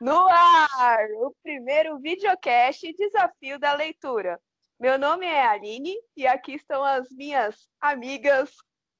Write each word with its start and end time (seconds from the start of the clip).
No 0.00 0.28
ar, 0.28 1.08
o 1.16 1.34
primeiro 1.42 1.98
videocast 1.98 2.80
Desafio 2.96 3.58
da 3.58 3.72
Leitura. 3.74 4.40
Meu 4.78 4.96
nome 4.96 5.26
é 5.26 5.44
Aline 5.44 5.92
e 6.16 6.24
aqui 6.24 6.54
estão 6.54 6.84
as 6.84 7.10
minhas 7.10 7.68
amigas 7.80 8.54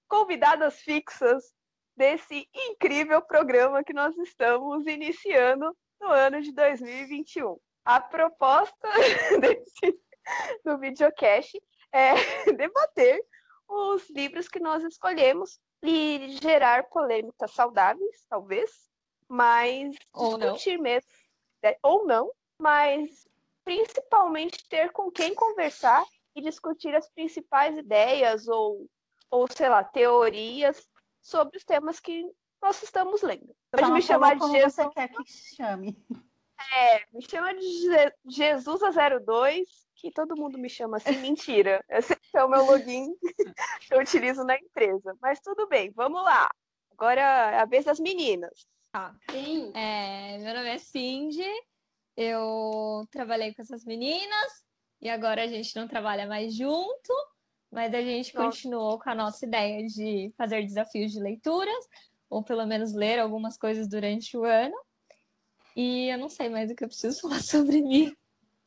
convidadas 0.09 0.81
fixas 0.81 1.55
desse 1.97 2.49
incrível 2.53 3.23
programa 3.23 3.85
que 3.85 3.93
nós 3.93 4.17
estamos 4.19 4.89
iniciando 4.89 5.73
no 6.01 6.09
ano 6.09 6.43
de 6.43 6.53
2021. 6.53 7.57
A 7.85 8.01
proposta 8.01 8.89
desse, 9.41 10.01
do 10.65 10.79
videocast 10.79 11.57
é 11.93 12.15
debater 12.59 13.25
os 13.69 14.11
livros 14.11 14.49
que 14.49 14.59
nós 14.59 14.83
escolhemos 14.83 15.61
e 15.81 16.37
gerar 16.43 16.89
polêmicas 16.89 17.53
saudáveis, 17.53 18.27
talvez, 18.29 18.89
mas 19.29 19.95
ou 20.13 20.39
discutir 20.39 20.77
não. 20.77 20.85
mesmo, 20.85 21.11
né, 21.63 21.77
ou 21.83 22.07
não, 22.07 22.33
mas 22.59 23.27
principalmente 23.65 24.67
ter 24.69 24.91
com 24.93 25.11
quem 25.11 25.35
conversar 25.35 26.05
e 26.35 26.41
discutir 26.41 26.95
as 26.95 27.09
principais 27.11 27.77
ideias 27.77 28.49
ou, 28.49 28.89
ou 29.31 29.47
sei 29.51 29.69
lá, 29.69 29.85
teorias 29.85 30.89
sobre 31.21 31.59
os 31.59 31.65
temas 31.65 32.01
que 32.01 32.25
nós 32.63 32.83
estamos 32.83 33.23
lendo. 33.23 33.55
Pode 33.71 33.91
me 33.93 34.03
chamar 34.03 34.37
de 34.37 34.51
Jesus. 34.51 34.75
Você 34.75 34.89
quer 34.91 35.09
que 35.09 35.25
chame? 35.27 35.97
É, 36.75 37.05
me 37.13 37.23
chama 37.23 37.55
de 37.55 38.13
Jesus 38.27 38.83
a 38.83 38.91
02, 38.91 39.69
que 39.95 40.11
todo 40.11 40.37
mundo 40.37 40.59
me 40.59 40.69
chama 40.69 40.97
assim. 40.97 41.17
Mentira. 41.21 41.85
Esse 41.89 42.17
é 42.35 42.45
o 42.45 42.49
meu 42.49 42.65
login 42.65 43.15
que 43.87 43.95
eu 43.95 44.01
utilizo 44.01 44.45
na 44.45 44.57
empresa. 44.57 45.17
Mas 45.21 45.41
tudo 45.41 45.69
bem, 45.69 45.91
vamos 45.91 46.23
lá. 46.23 46.49
Agora 46.93 47.21
é 47.21 47.61
a 47.61 47.65
vez 47.65 47.85
das 47.85 48.01
meninas. 48.01 48.67
Tá. 48.93 49.15
Sim. 49.31 49.73
É, 49.75 50.39
meu 50.39 50.55
nome 50.55 50.69
é 50.69 50.79
Cindy, 50.79 51.45
eu 52.17 53.07
trabalhei 53.11 53.55
com 53.55 53.63
essas 53.63 53.85
meninas 53.85 54.65
e 55.01 55.09
agora 55.09 55.45
a 55.45 55.47
gente 55.47 55.77
não 55.77 55.87
trabalha 55.87 56.27
mais 56.27 56.55
junto, 56.55 57.13
mas 57.71 57.95
a 57.95 58.01
gente 58.01 58.35
Nossa. 58.35 58.47
continuou 58.47 58.99
com 58.99 59.11
a 59.11 59.15
nossa 59.15 59.47
ideia 59.47 59.87
de 59.87 60.33
fazer 60.37 60.65
desafios 60.65 61.13
de 61.13 61.21
leituras, 61.21 61.87
ou 62.29 62.43
pelo 62.43 62.67
menos 62.67 62.93
ler 62.93 63.19
algumas 63.19 63.57
coisas 63.57 63.89
durante 63.89 64.37
o 64.37 64.45
ano. 64.45 64.77
E 65.77 66.09
eu 66.09 66.19
não 66.19 66.29
sei 66.29 66.49
mais 66.49 66.71
o 66.71 66.75
que 66.75 66.83
eu 66.83 66.89
preciso 66.89 67.21
falar 67.23 67.43
sobre 67.43 67.81
mim. 67.81 68.13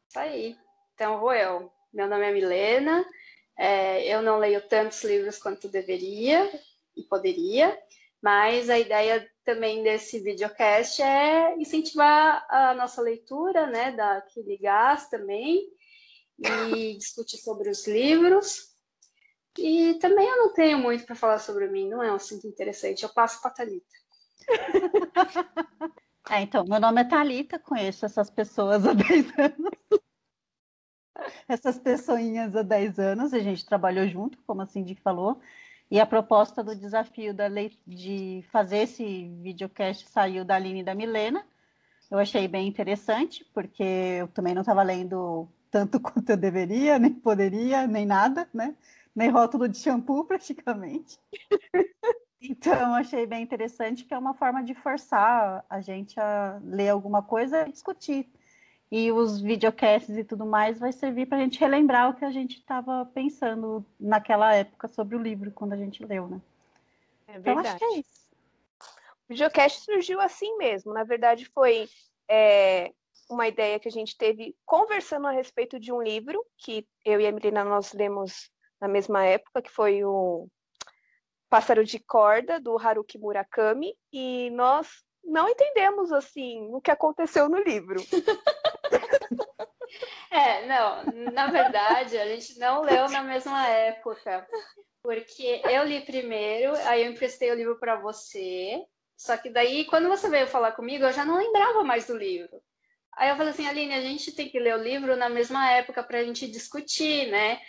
Isso 0.07 0.19
aí. 0.19 0.57
Então 0.93 1.19
vou 1.19 1.33
eu. 1.33 1.71
Meu 1.91 2.07
nome 2.07 2.25
é 2.25 2.31
Milena. 2.31 3.05
É, 3.57 4.07
eu 4.07 4.21
não 4.21 4.37
leio 4.37 4.65
tantos 4.67 5.03
livros 5.03 5.37
quanto 5.37 5.67
deveria 5.67 6.49
e 6.95 7.03
poderia, 7.03 7.77
mas 8.21 8.69
a 8.69 8.77
ideia 8.77 9.27
também 9.43 9.81
desse 9.83 10.19
videocast 10.19 11.01
é 11.01 11.55
incentivar 11.57 12.45
a 12.49 12.73
nossa 12.75 13.01
leitura, 13.01 13.67
né, 13.67 13.91
da 13.91 14.17
aquele 14.17 14.57
gás 14.57 15.09
também, 15.09 15.67
e 16.37 16.97
discutir 16.97 17.37
sobre 17.37 17.69
os 17.69 17.87
livros. 17.87 18.71
E 19.57 19.95
também 19.95 20.27
eu 20.27 20.37
não 20.37 20.53
tenho 20.53 20.77
muito 20.77 21.05
para 21.05 21.15
falar 21.15 21.39
sobre 21.39 21.67
mim, 21.67 21.89
não 21.89 22.01
é 22.01 22.11
um 22.11 22.15
assunto 22.15 22.47
interessante. 22.47 23.03
Eu 23.03 23.09
passo 23.09 23.41
para 23.41 23.51
Thalita. 23.51 23.85
é, 26.29 26.41
então, 26.41 26.63
meu 26.65 26.79
nome 26.79 27.01
é 27.01 27.03
Thalita, 27.03 27.59
conheço 27.59 28.05
essas 28.05 28.29
pessoas 28.29 28.85
há 28.85 28.93
10 28.95 29.25
anos. 29.37 29.71
Essas 31.47 31.77
pessoinhas 31.77 32.55
há 32.55 32.61
10 32.61 32.97
anos, 32.97 33.33
a 33.33 33.39
gente 33.39 33.65
trabalhou 33.65 34.07
junto, 34.07 34.41
como 34.43 34.61
a 34.61 34.65
Cindy 34.65 34.95
falou. 34.95 35.39
E 35.91 35.99
a 35.99 36.05
proposta 36.05 36.63
do 36.63 36.73
desafio 36.73 37.33
da 37.33 37.47
lei, 37.47 37.77
de 37.85 38.45
fazer 38.49 38.77
esse 38.77 39.27
videocast 39.41 40.07
saiu 40.07 40.45
da 40.45 40.55
Aline 40.55 40.79
e 40.79 40.83
da 40.85 40.95
Milena. 40.95 41.45
Eu 42.09 42.17
achei 42.17 42.47
bem 42.47 42.65
interessante, 42.65 43.45
porque 43.53 43.83
eu 43.83 44.29
também 44.29 44.53
não 44.53 44.61
estava 44.61 44.83
lendo 44.83 45.49
tanto 45.69 45.99
quanto 45.99 46.29
eu 46.29 46.37
deveria, 46.37 46.97
nem 46.97 47.13
poderia, 47.13 47.85
nem 47.87 48.05
nada, 48.05 48.47
né? 48.53 48.73
Nem 49.13 49.29
rótulo 49.29 49.67
de 49.67 49.77
shampoo, 49.77 50.23
praticamente. 50.23 51.19
Então, 52.41 52.95
achei 52.95 53.27
bem 53.27 53.43
interessante, 53.43 54.05
que 54.05 54.13
é 54.13 54.17
uma 54.17 54.33
forma 54.33 54.63
de 54.63 54.73
forçar 54.73 55.65
a 55.69 55.81
gente 55.81 56.17
a 56.17 56.57
ler 56.63 56.87
alguma 56.87 57.21
coisa 57.21 57.67
e 57.67 57.71
discutir 57.71 58.31
e 58.91 59.09
os 59.09 59.39
videocasts 59.39 60.17
e 60.17 60.23
tudo 60.23 60.45
mais 60.45 60.77
vai 60.77 60.91
servir 60.91 61.25
para 61.25 61.37
a 61.37 61.41
gente 61.41 61.59
relembrar 61.59 62.09
o 62.09 62.13
que 62.13 62.25
a 62.25 62.31
gente 62.31 62.57
estava 62.57 63.05
pensando 63.05 63.85
naquela 63.97 64.53
época 64.53 64.89
sobre 64.89 65.15
o 65.15 65.21
livro, 65.21 65.49
quando 65.51 65.71
a 65.73 65.77
gente 65.77 66.03
leu, 66.05 66.27
né? 66.27 66.41
É 67.25 67.39
verdade. 67.39 67.59
Então, 67.59 67.59
acho 67.59 67.77
que 67.77 67.85
é 67.85 67.99
isso. 67.99 68.29
O 68.81 69.29
videocast 69.29 69.85
surgiu 69.85 70.19
assim 70.19 70.57
mesmo. 70.57 70.93
Na 70.93 71.05
verdade, 71.05 71.45
foi 71.45 71.87
é, 72.29 72.91
uma 73.29 73.47
ideia 73.47 73.79
que 73.79 73.87
a 73.87 73.91
gente 73.91 74.17
teve 74.17 74.53
conversando 74.65 75.25
a 75.25 75.31
respeito 75.31 75.79
de 75.79 75.93
um 75.93 76.01
livro 76.01 76.45
que 76.57 76.85
eu 77.05 77.21
e 77.21 77.25
a 77.25 77.31
Melina 77.31 77.63
nós 77.63 77.93
lemos 77.93 78.51
na 78.81 78.89
mesma 78.89 79.23
época, 79.23 79.61
que 79.61 79.71
foi 79.71 80.03
o 80.03 80.49
Pássaro 81.49 81.85
de 81.85 81.97
Corda, 81.97 82.59
do 82.59 82.77
Haruki 82.77 83.17
Murakami, 83.17 83.95
e 84.11 84.49
nós 84.49 84.87
não 85.23 85.47
entendemos 85.47 86.11
assim 86.11 86.67
o 86.73 86.81
que 86.81 86.91
aconteceu 86.91 87.47
no 87.47 87.59
livro. 87.59 88.01
É, 90.31 90.65
não, 90.65 91.03
na 91.33 91.47
verdade, 91.47 92.17
a 92.17 92.25
gente 92.25 92.57
não 92.57 92.81
leu 92.81 93.09
na 93.09 93.21
mesma 93.21 93.67
época, 93.67 94.47
porque 95.03 95.61
eu 95.69 95.83
li 95.83 95.99
primeiro, 96.01 96.73
aí 96.85 97.03
eu 97.03 97.11
emprestei 97.11 97.51
o 97.51 97.55
livro 97.55 97.77
para 97.77 97.97
você, 97.97 98.81
só 99.17 99.35
que 99.35 99.49
daí, 99.49 99.83
quando 99.85 100.07
você 100.07 100.29
veio 100.29 100.47
falar 100.47 100.71
comigo, 100.71 101.03
eu 101.03 101.11
já 101.11 101.25
não 101.25 101.37
lembrava 101.37 101.83
mais 101.83 102.07
do 102.07 102.17
livro. 102.17 102.61
Aí 103.17 103.29
eu 103.29 103.35
falei 103.35 103.51
assim, 103.51 103.67
Aline, 103.67 103.93
a 103.93 104.01
gente 104.01 104.31
tem 104.31 104.49
que 104.49 104.57
ler 104.57 104.75
o 104.75 104.81
livro 104.81 105.17
na 105.17 105.27
mesma 105.27 105.69
época 105.69 106.01
para 106.01 106.19
a 106.19 106.23
gente 106.23 106.49
discutir, 106.49 107.27
né? 107.29 107.59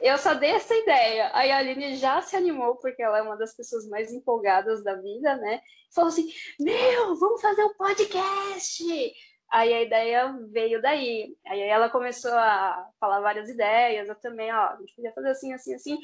Eu 0.00 0.18
só 0.18 0.34
dei 0.34 0.50
essa 0.50 0.74
ideia. 0.74 1.30
Aí 1.32 1.50
a 1.50 1.58
Aline 1.58 1.96
já 1.96 2.20
se 2.20 2.36
animou, 2.36 2.76
porque 2.76 3.02
ela 3.02 3.18
é 3.18 3.22
uma 3.22 3.36
das 3.36 3.56
pessoas 3.56 3.88
mais 3.88 4.12
empolgadas 4.12 4.84
da 4.84 4.94
vida, 4.94 5.34
né? 5.38 5.60
Falou 5.94 6.08
assim: 6.08 6.30
Meu, 6.60 7.16
vamos 7.16 7.40
fazer 7.40 7.64
um 7.64 7.74
podcast! 7.74 9.12
Aí 9.52 9.70
a 9.74 9.82
ideia 9.82 10.34
veio 10.50 10.80
daí. 10.80 11.36
Aí 11.46 11.60
ela 11.60 11.90
começou 11.90 12.32
a 12.32 12.88
falar 12.98 13.20
várias 13.20 13.50
ideias, 13.50 14.08
eu 14.08 14.14
também, 14.14 14.50
ó, 14.50 14.70
a 14.70 14.76
gente 14.80 14.94
podia 14.94 15.12
fazer 15.12 15.28
assim, 15.28 15.52
assim, 15.52 15.74
assim. 15.74 15.98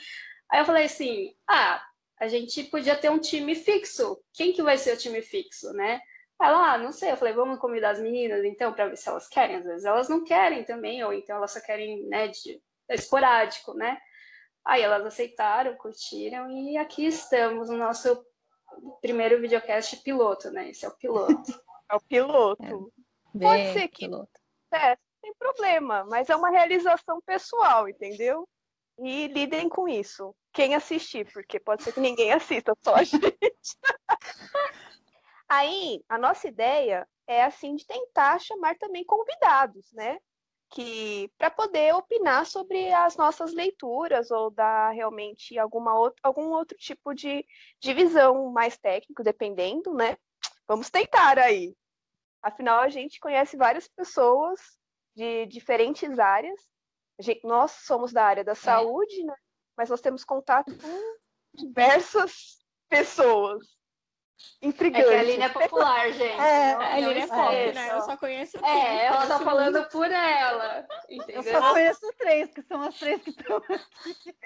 Aí 0.53 0.61
eu 0.61 0.67
falei 0.67 0.85
assim: 0.85 1.35
ah, 1.49 1.83
a 2.21 2.29
gente 2.29 2.63
podia 2.65 2.95
ter 2.95 3.11
um 3.11 3.19
time 3.19 3.55
fixo. 3.55 4.23
Quem 4.35 4.53
que 4.53 4.63
vai 4.63 4.77
ser 4.77 4.95
o 4.95 4.99
time 4.99 5.23
fixo, 5.23 5.73
né? 5.73 5.99
Ela, 6.41 6.75
ah, 6.75 6.79
não 6.79 6.93
sei. 6.93 7.11
Eu 7.11 7.17
falei, 7.17 7.33
vamos 7.33 7.59
convidar 7.59 7.91
as 7.91 8.01
meninas 8.01 8.45
então 8.45 8.73
para 8.73 8.89
ver 8.89 8.99
se 8.99 9.09
elas 9.09 9.27
querem. 9.27 9.57
Às 9.57 9.65
vezes 9.65 9.85
elas 9.87 10.11
não 10.11 10.23
querem 10.23 10.63
também, 10.65 11.03
ou 11.03 11.13
então 11.15 11.37
elas 11.37 11.53
só 11.53 11.61
querem, 11.61 12.07
né, 12.07 12.29
de 12.29 12.61
é 12.87 12.95
esporádico, 12.95 13.73
né? 13.75 13.99
Aí 14.65 14.83
elas 14.83 15.07
aceitaram, 15.07 15.75
curtiram 15.77 16.51
e 16.51 16.77
aqui 16.77 17.07
estamos 17.07 17.71
no 17.71 17.79
nosso 17.79 18.23
primeiro 19.01 19.41
videocast 19.41 20.03
piloto, 20.03 20.51
né? 20.51 20.69
Esse 20.69 20.85
é 20.85 20.89
o 20.89 20.97
piloto. 20.97 21.35
É 21.91 21.97
o 21.97 22.01
piloto. 22.01 22.63
É. 22.63 22.98
Pode 23.33 23.73
ser 23.73 23.89
que 23.89 24.07
piloto. 24.07 24.31
É, 24.73 24.97
sem 25.21 25.35
problema, 25.39 26.05
mas 26.05 26.29
é 26.29 26.37
uma 26.37 26.51
realização 26.51 27.21
pessoal, 27.25 27.89
entendeu? 27.89 28.49
E 28.99 29.29
lidem 29.29 29.69
com 29.69 29.89
isso. 29.89 30.35
Quem 30.53 30.75
assistir, 30.75 31.31
porque 31.33 31.61
pode 31.61 31.83
ser 31.83 31.93
que 31.93 32.01
ninguém 32.01 32.33
assista, 32.33 32.75
só 32.83 32.97
a 32.97 33.05
gente. 33.05 33.31
Aí, 35.49 36.03
a 36.09 36.19
nossa 36.19 36.49
ideia 36.49 37.09
é 37.27 37.45
assim 37.45 37.75
de 37.77 37.87
tentar 37.87 38.39
chamar 38.39 38.77
também 38.77 39.05
convidados, 39.05 39.91
né? 39.93 40.19
que 40.71 41.31
para 41.39 41.51
poder 41.51 41.95
opinar 41.95 42.45
sobre 42.47 42.93
as 42.93 43.17
nossas 43.17 43.53
leituras 43.55 44.31
ou 44.31 44.51
dar 44.51 44.91
realmente 44.91 45.59
alguma 45.59 45.99
outra, 45.99 46.21
algum 46.23 46.51
outro 46.51 46.77
tipo 46.77 47.15
de, 47.15 47.45
de 47.81 47.95
visão 47.95 48.51
mais 48.53 48.77
técnico, 48.77 49.23
dependendo, 49.23 49.95
né? 49.95 50.17
Vamos 50.67 50.91
tentar 50.91 51.39
aí. 51.39 51.75
Afinal, 52.43 52.81
a 52.81 52.89
gente 52.89 53.21
conhece 53.21 53.57
várias 53.57 53.89
pessoas 53.89 54.61
de 55.15 55.47
diferentes 55.47 56.19
áreas. 56.19 56.61
Gente, 57.21 57.45
nós 57.45 57.73
somos 57.73 58.13
da 58.13 58.25
área 58.25 58.45
da 58.45 58.53
é. 58.53 58.55
saúde, 58.55 59.25
né? 59.25 59.35
Mas 59.77 59.91
nós 59.91 60.01
temos 60.01 60.25
contato 60.25 60.73
com 60.77 61.19
diversas 61.55 62.59
pessoas. 62.89 63.67
Intrigante. 64.63 65.05
É 65.05 65.09
que 65.09 65.15
a 65.15 65.21
Aline 65.21 65.43
é 65.43 65.49
popular, 65.49 66.11
gente. 66.13 66.41
É, 66.41 66.73
a 66.73 66.95
Aline 66.95 67.21
é 67.21 67.27
pop, 67.27 67.73
né? 67.73 67.93
Eu 67.93 68.03
só 68.03 68.17
conheço 68.17 68.59
três. 68.59 68.77
É, 68.77 69.07
ela 69.07 69.27
tá 69.27 69.39
falando 69.43 69.89
por 69.89 70.11
ela. 70.11 70.87
Entendeu? 71.09 71.43
Eu 71.43 71.61
só 71.61 71.73
conheço 71.73 72.15
três, 72.17 72.53
que 72.53 72.63
são 72.63 72.81
as 72.83 72.99
três 72.99 73.21
que 73.21 73.31
estão 73.31 73.57
aqui. 73.57 74.37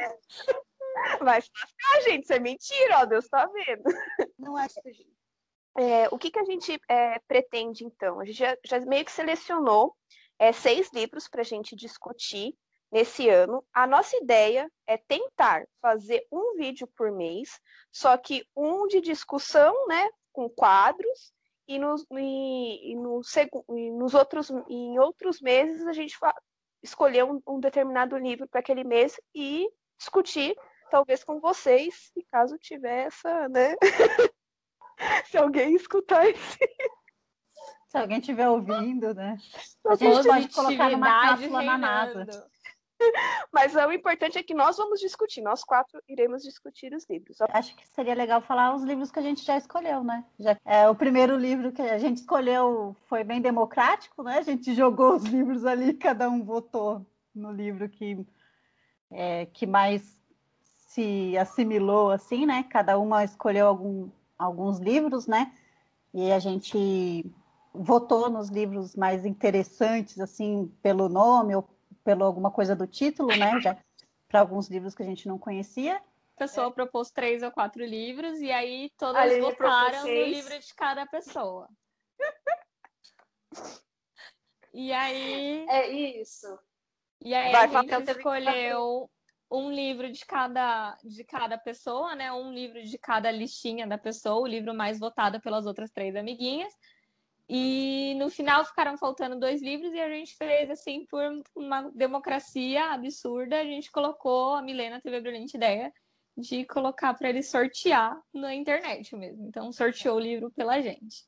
Vai 1.20 1.40
lascar, 1.40 2.02
gente. 2.04 2.24
Isso 2.24 2.32
é 2.32 2.38
mentira, 2.38 3.00
ó. 3.00 3.04
Deus 3.04 3.28
tá 3.28 3.46
vendo. 3.46 3.84
Não 4.38 4.56
acho 4.56 4.80
que 4.80 4.92
gente. 4.92 5.21
É, 5.76 6.08
o 6.10 6.18
que, 6.18 6.30
que 6.30 6.38
a 6.38 6.44
gente 6.44 6.78
é, 6.88 7.18
pretende, 7.20 7.84
então? 7.84 8.20
A 8.20 8.24
gente 8.24 8.38
já, 8.38 8.56
já 8.64 8.80
meio 8.80 9.04
que 9.04 9.12
selecionou 9.12 9.96
é, 10.38 10.52
seis 10.52 10.90
livros 10.92 11.28
para 11.28 11.40
a 11.40 11.44
gente 11.44 11.74
discutir 11.74 12.54
nesse 12.90 13.28
ano. 13.28 13.64
A 13.72 13.86
nossa 13.86 14.16
ideia 14.16 14.70
é 14.86 14.98
tentar 14.98 15.64
fazer 15.80 16.26
um 16.30 16.56
vídeo 16.56 16.86
por 16.96 17.10
mês, 17.10 17.58
só 17.90 18.16
que 18.18 18.46
um 18.54 18.86
de 18.86 19.00
discussão, 19.00 19.86
né, 19.86 20.10
com 20.30 20.48
quadros, 20.48 21.32
e 21.66 21.78
nos, 21.78 22.04
e, 22.12 22.92
e 22.92 22.96
no, 22.96 23.22
e 23.70 23.90
nos 23.92 24.14
outros, 24.14 24.50
em 24.68 24.98
outros 24.98 25.40
meses 25.40 25.86
a 25.86 25.92
gente 25.92 26.18
escolher 26.82 27.24
um, 27.24 27.40
um 27.46 27.60
determinado 27.60 28.16
livro 28.18 28.46
para 28.48 28.60
aquele 28.60 28.84
mês 28.84 29.18
e 29.34 29.70
discutir, 29.96 30.54
talvez 30.90 31.22
com 31.24 31.40
vocês, 31.40 32.10
se 32.12 32.26
caso 32.30 32.58
tiver 32.58 33.06
essa, 33.06 33.48
né? 33.48 33.74
se 35.26 35.36
alguém 35.36 35.74
escutar 35.74 36.26
esse. 36.26 36.58
Se 37.88 37.98
alguém 37.98 38.18
estiver 38.18 38.48
ouvindo, 38.48 39.14
né? 39.14 39.36
A 39.86 39.94
gente 39.94 40.26
pode 40.26 40.48
colocar 40.48 40.90
numa 40.90 41.22
cápsula 41.22 41.62
na 41.62 41.78
NASA. 41.78 42.50
Mas 43.52 43.74
o 43.74 43.92
importante 43.92 44.38
é 44.38 44.42
que 44.42 44.54
nós 44.54 44.76
vamos 44.76 45.00
discutir, 45.00 45.42
nós 45.42 45.64
quatro 45.64 46.00
iremos 46.08 46.42
discutir 46.42 46.94
os 46.94 47.04
livros. 47.08 47.38
Acho 47.50 47.74
que 47.76 47.86
seria 47.88 48.14
legal 48.14 48.40
falar 48.40 48.74
os 48.74 48.82
livros 48.82 49.10
que 49.10 49.18
a 49.18 49.22
gente 49.22 49.44
já 49.44 49.56
escolheu, 49.56 50.04
né? 50.04 50.24
Já, 50.38 50.56
é, 50.64 50.88
o 50.88 50.94
primeiro 50.94 51.36
livro 51.36 51.72
que 51.72 51.82
a 51.82 51.98
gente 51.98 52.18
escolheu 52.18 52.96
foi 53.06 53.24
bem 53.24 53.40
democrático, 53.40 54.22
né? 54.22 54.38
A 54.38 54.42
gente 54.42 54.74
jogou 54.74 55.16
os 55.16 55.24
livros 55.24 55.66
ali, 55.66 55.94
cada 55.94 56.30
um 56.30 56.44
votou 56.44 57.04
no 57.34 57.50
livro 57.50 57.88
que, 57.88 58.24
é, 59.10 59.46
que 59.46 59.66
mais 59.66 60.22
se 60.92 61.36
assimilou, 61.38 62.10
assim, 62.10 62.46
né? 62.46 62.64
Cada 62.64 62.98
uma 62.98 63.24
escolheu 63.24 63.66
algum, 63.66 64.10
alguns 64.42 64.78
livros, 64.78 65.26
né? 65.26 65.52
E 66.12 66.30
a 66.30 66.38
gente 66.38 67.24
votou 67.72 68.28
nos 68.28 68.48
livros 68.48 68.94
mais 68.94 69.24
interessantes, 69.24 70.20
assim, 70.20 70.70
pelo 70.82 71.08
nome 71.08 71.54
ou 71.54 71.68
pelo 72.04 72.24
alguma 72.24 72.50
coisa 72.50 72.76
do 72.76 72.86
título, 72.86 73.28
né? 73.36 73.60
Já 73.60 73.76
para 74.32 74.40
alguns 74.40 74.68
livros 74.68 74.94
que 74.94 75.02
a 75.02 75.06
gente 75.06 75.28
não 75.28 75.38
conhecia. 75.38 75.96
A 76.36 76.38
pessoa 76.38 76.68
é. 76.68 76.70
propôs 76.70 77.10
três 77.10 77.42
ou 77.42 77.50
quatro 77.50 77.84
livros 77.84 78.40
e 78.40 78.50
aí 78.50 78.90
todas 78.96 79.38
votaram 79.38 80.02
no 80.02 80.08
livro 80.08 80.58
de 80.58 80.74
cada 80.74 81.06
pessoa. 81.06 81.68
e 84.72 84.90
aí. 84.90 85.66
É 85.68 85.88
isso. 86.20 86.58
E 87.20 87.34
aí 87.34 87.52
Vai, 87.52 87.66
a 87.66 87.82
gente 87.82 88.10
escolheu 88.10 89.10
um 89.52 89.70
livro 89.70 90.10
de 90.10 90.24
cada, 90.24 90.96
de 91.04 91.22
cada 91.24 91.58
pessoa, 91.58 92.14
né? 92.14 92.32
Um 92.32 92.52
livro 92.52 92.82
de 92.82 92.98
cada 92.98 93.30
listinha 93.30 93.86
da 93.86 93.98
pessoa, 93.98 94.40
o 94.40 94.46
livro 94.46 94.72
mais 94.74 94.98
votado 94.98 95.40
pelas 95.40 95.66
outras 95.66 95.90
três 95.90 96.16
amiguinhas. 96.16 96.72
E 97.48 98.14
no 98.18 98.30
final 98.30 98.64
ficaram 98.64 98.96
faltando 98.96 99.38
dois 99.38 99.60
livros 99.60 99.92
e 99.92 100.00
a 100.00 100.08
gente 100.08 100.34
fez 100.36 100.70
assim 100.70 101.04
por 101.04 101.22
uma 101.54 101.90
democracia 101.90 102.92
absurda. 102.92 103.60
A 103.60 103.64
gente 103.64 103.90
colocou, 103.90 104.54
a 104.54 104.62
Milena 104.62 105.00
teve 105.00 105.16
a 105.16 105.20
brilhante 105.20 105.56
ideia 105.56 105.92
de 106.34 106.64
colocar 106.64 107.12
para 107.12 107.28
ele 107.28 107.42
sortear 107.42 108.18
na 108.32 108.54
internet 108.54 109.14
mesmo. 109.14 109.46
Então 109.46 109.70
sorteou 109.70 110.16
o 110.16 110.20
livro 110.20 110.50
pela 110.50 110.80
gente. 110.80 111.26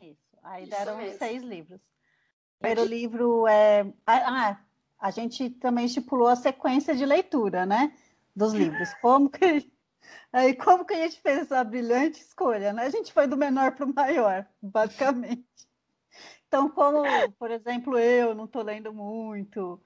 Isso. 0.00 0.38
Aí 0.44 0.66
deram 0.66 1.00
seis 1.18 1.42
livros. 1.42 1.80
O 1.80 2.60
primeiro 2.60 2.84
livro 2.84 3.48
é. 3.48 3.92
Ah, 4.06 4.60
a 4.98 5.10
gente 5.10 5.50
também 5.50 5.86
estipulou 5.86 6.28
a 6.28 6.36
sequência 6.36 6.94
de 6.94 7.04
leitura, 7.04 7.66
né? 7.66 7.92
Dos 8.34 8.52
livros. 8.52 8.92
Como 9.00 9.30
que. 9.30 9.70
Aí, 10.32 10.54
como 10.54 10.84
que 10.84 10.94
a 10.94 10.98
gente 10.98 11.20
fez 11.20 11.40
essa 11.40 11.64
brilhante 11.64 12.20
escolha, 12.20 12.72
né? 12.72 12.84
A 12.84 12.90
gente 12.90 13.12
foi 13.12 13.26
do 13.26 13.36
menor 13.36 13.72
para 13.72 13.86
o 13.86 13.94
maior, 13.94 14.46
basicamente. 14.62 15.46
Então, 16.46 16.68
como, 16.68 17.02
por 17.38 17.50
exemplo, 17.50 17.98
eu 17.98 18.34
não 18.34 18.44
estou 18.44 18.62
lendo 18.62 18.92
muito, 18.92 19.80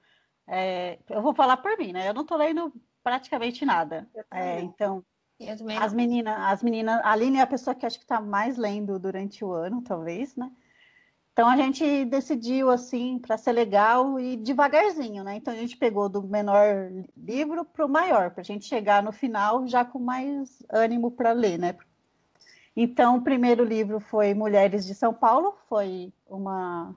é, 0.47 0.99
eu 1.09 1.21
vou 1.21 1.33
falar 1.33 1.57
por 1.57 1.77
mim, 1.77 1.91
né? 1.91 2.07
Eu 2.07 2.13
não 2.13 2.21
estou 2.21 2.37
lendo 2.37 2.73
praticamente 3.03 3.65
nada. 3.65 4.07
É, 4.31 4.59
então, 4.59 5.03
as 5.79 5.93
meninas, 5.93 6.37
as 6.39 6.61
meninas, 6.61 7.01
a 7.03 7.11
Aline 7.11 7.37
é 7.37 7.41
a 7.41 7.47
pessoa 7.47 7.73
que 7.73 7.85
acho 7.85 7.97
que 7.97 8.03
está 8.03 8.21
mais 8.21 8.57
lendo 8.57 8.99
durante 8.99 9.43
o 9.43 9.51
ano, 9.51 9.81
talvez, 9.81 10.35
né? 10.35 10.51
Então 11.33 11.47
a 11.47 11.55
gente 11.55 12.05
decidiu 12.05 12.69
assim 12.69 13.17
para 13.17 13.37
ser 13.37 13.53
legal 13.53 14.19
e 14.19 14.35
devagarzinho, 14.35 15.23
né? 15.23 15.35
Então 15.37 15.53
a 15.53 15.57
gente 15.57 15.77
pegou 15.77 16.09
do 16.09 16.21
menor 16.23 16.91
livro 17.15 17.63
para 17.63 17.85
o 17.85 17.89
maior, 17.89 18.31
para 18.31 18.41
a 18.41 18.43
gente 18.45 18.65
chegar 18.65 19.01
no 19.01 19.13
final 19.13 19.65
já 19.65 19.85
com 19.85 19.99
mais 19.99 20.61
ânimo 20.69 21.09
para 21.11 21.31
ler, 21.31 21.57
né? 21.57 21.75
Então 22.75 23.17
o 23.17 23.21
primeiro 23.21 23.63
livro 23.63 23.99
foi 23.99 24.33
Mulheres 24.33 24.85
de 24.85 24.93
São 24.93 25.13
Paulo, 25.13 25.55
foi 25.69 26.13
uma 26.27 26.93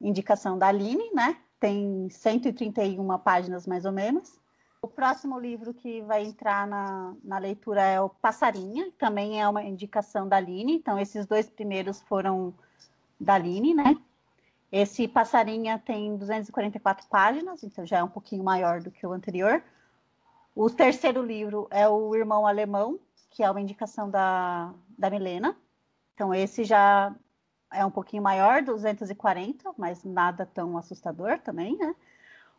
indicação 0.00 0.58
da 0.58 0.68
Aline, 0.68 1.10
né? 1.14 1.38
Tem 1.58 2.08
131 2.10 3.18
páginas 3.18 3.66
mais 3.66 3.84
ou 3.84 3.92
menos. 3.92 4.38
O 4.80 4.86
próximo 4.86 5.38
livro 5.38 5.74
que 5.74 6.02
vai 6.02 6.24
entrar 6.24 6.66
na, 6.66 7.14
na 7.24 7.38
leitura 7.38 7.82
é 7.82 8.00
o 8.00 8.08
Passarinha, 8.08 8.92
também 8.96 9.40
é 9.40 9.48
uma 9.48 9.62
indicação 9.62 10.28
da 10.28 10.36
Aline. 10.36 10.74
Então 10.74 10.98
esses 10.98 11.26
dois 11.26 11.48
primeiros 11.48 12.00
foram 12.02 12.54
da 13.20 13.34
Aline, 13.34 13.74
né? 13.74 13.96
Esse 14.70 15.08
Passarinha 15.08 15.78
tem 15.78 16.16
244 16.16 17.08
páginas, 17.08 17.62
então 17.62 17.86
já 17.86 17.98
é 17.98 18.02
um 18.02 18.08
pouquinho 18.08 18.44
maior 18.44 18.80
do 18.80 18.90
que 18.90 19.06
o 19.06 19.12
anterior. 19.12 19.62
O 20.54 20.68
terceiro 20.68 21.22
livro 21.22 21.66
é 21.70 21.88
o 21.88 22.14
Irmão 22.14 22.46
Alemão, 22.46 22.98
que 23.30 23.42
é 23.42 23.50
uma 23.50 23.60
indicação 23.60 24.10
da, 24.10 24.74
da 24.98 25.08
Milena. 25.08 25.56
Então, 26.14 26.34
esse 26.34 26.64
já 26.64 27.14
é 27.72 27.84
um 27.84 27.90
pouquinho 27.90 28.22
maior, 28.22 28.62
240, 28.62 29.72
mas 29.76 30.04
nada 30.04 30.44
tão 30.44 30.76
assustador 30.76 31.38
também, 31.38 31.76
né? 31.76 31.94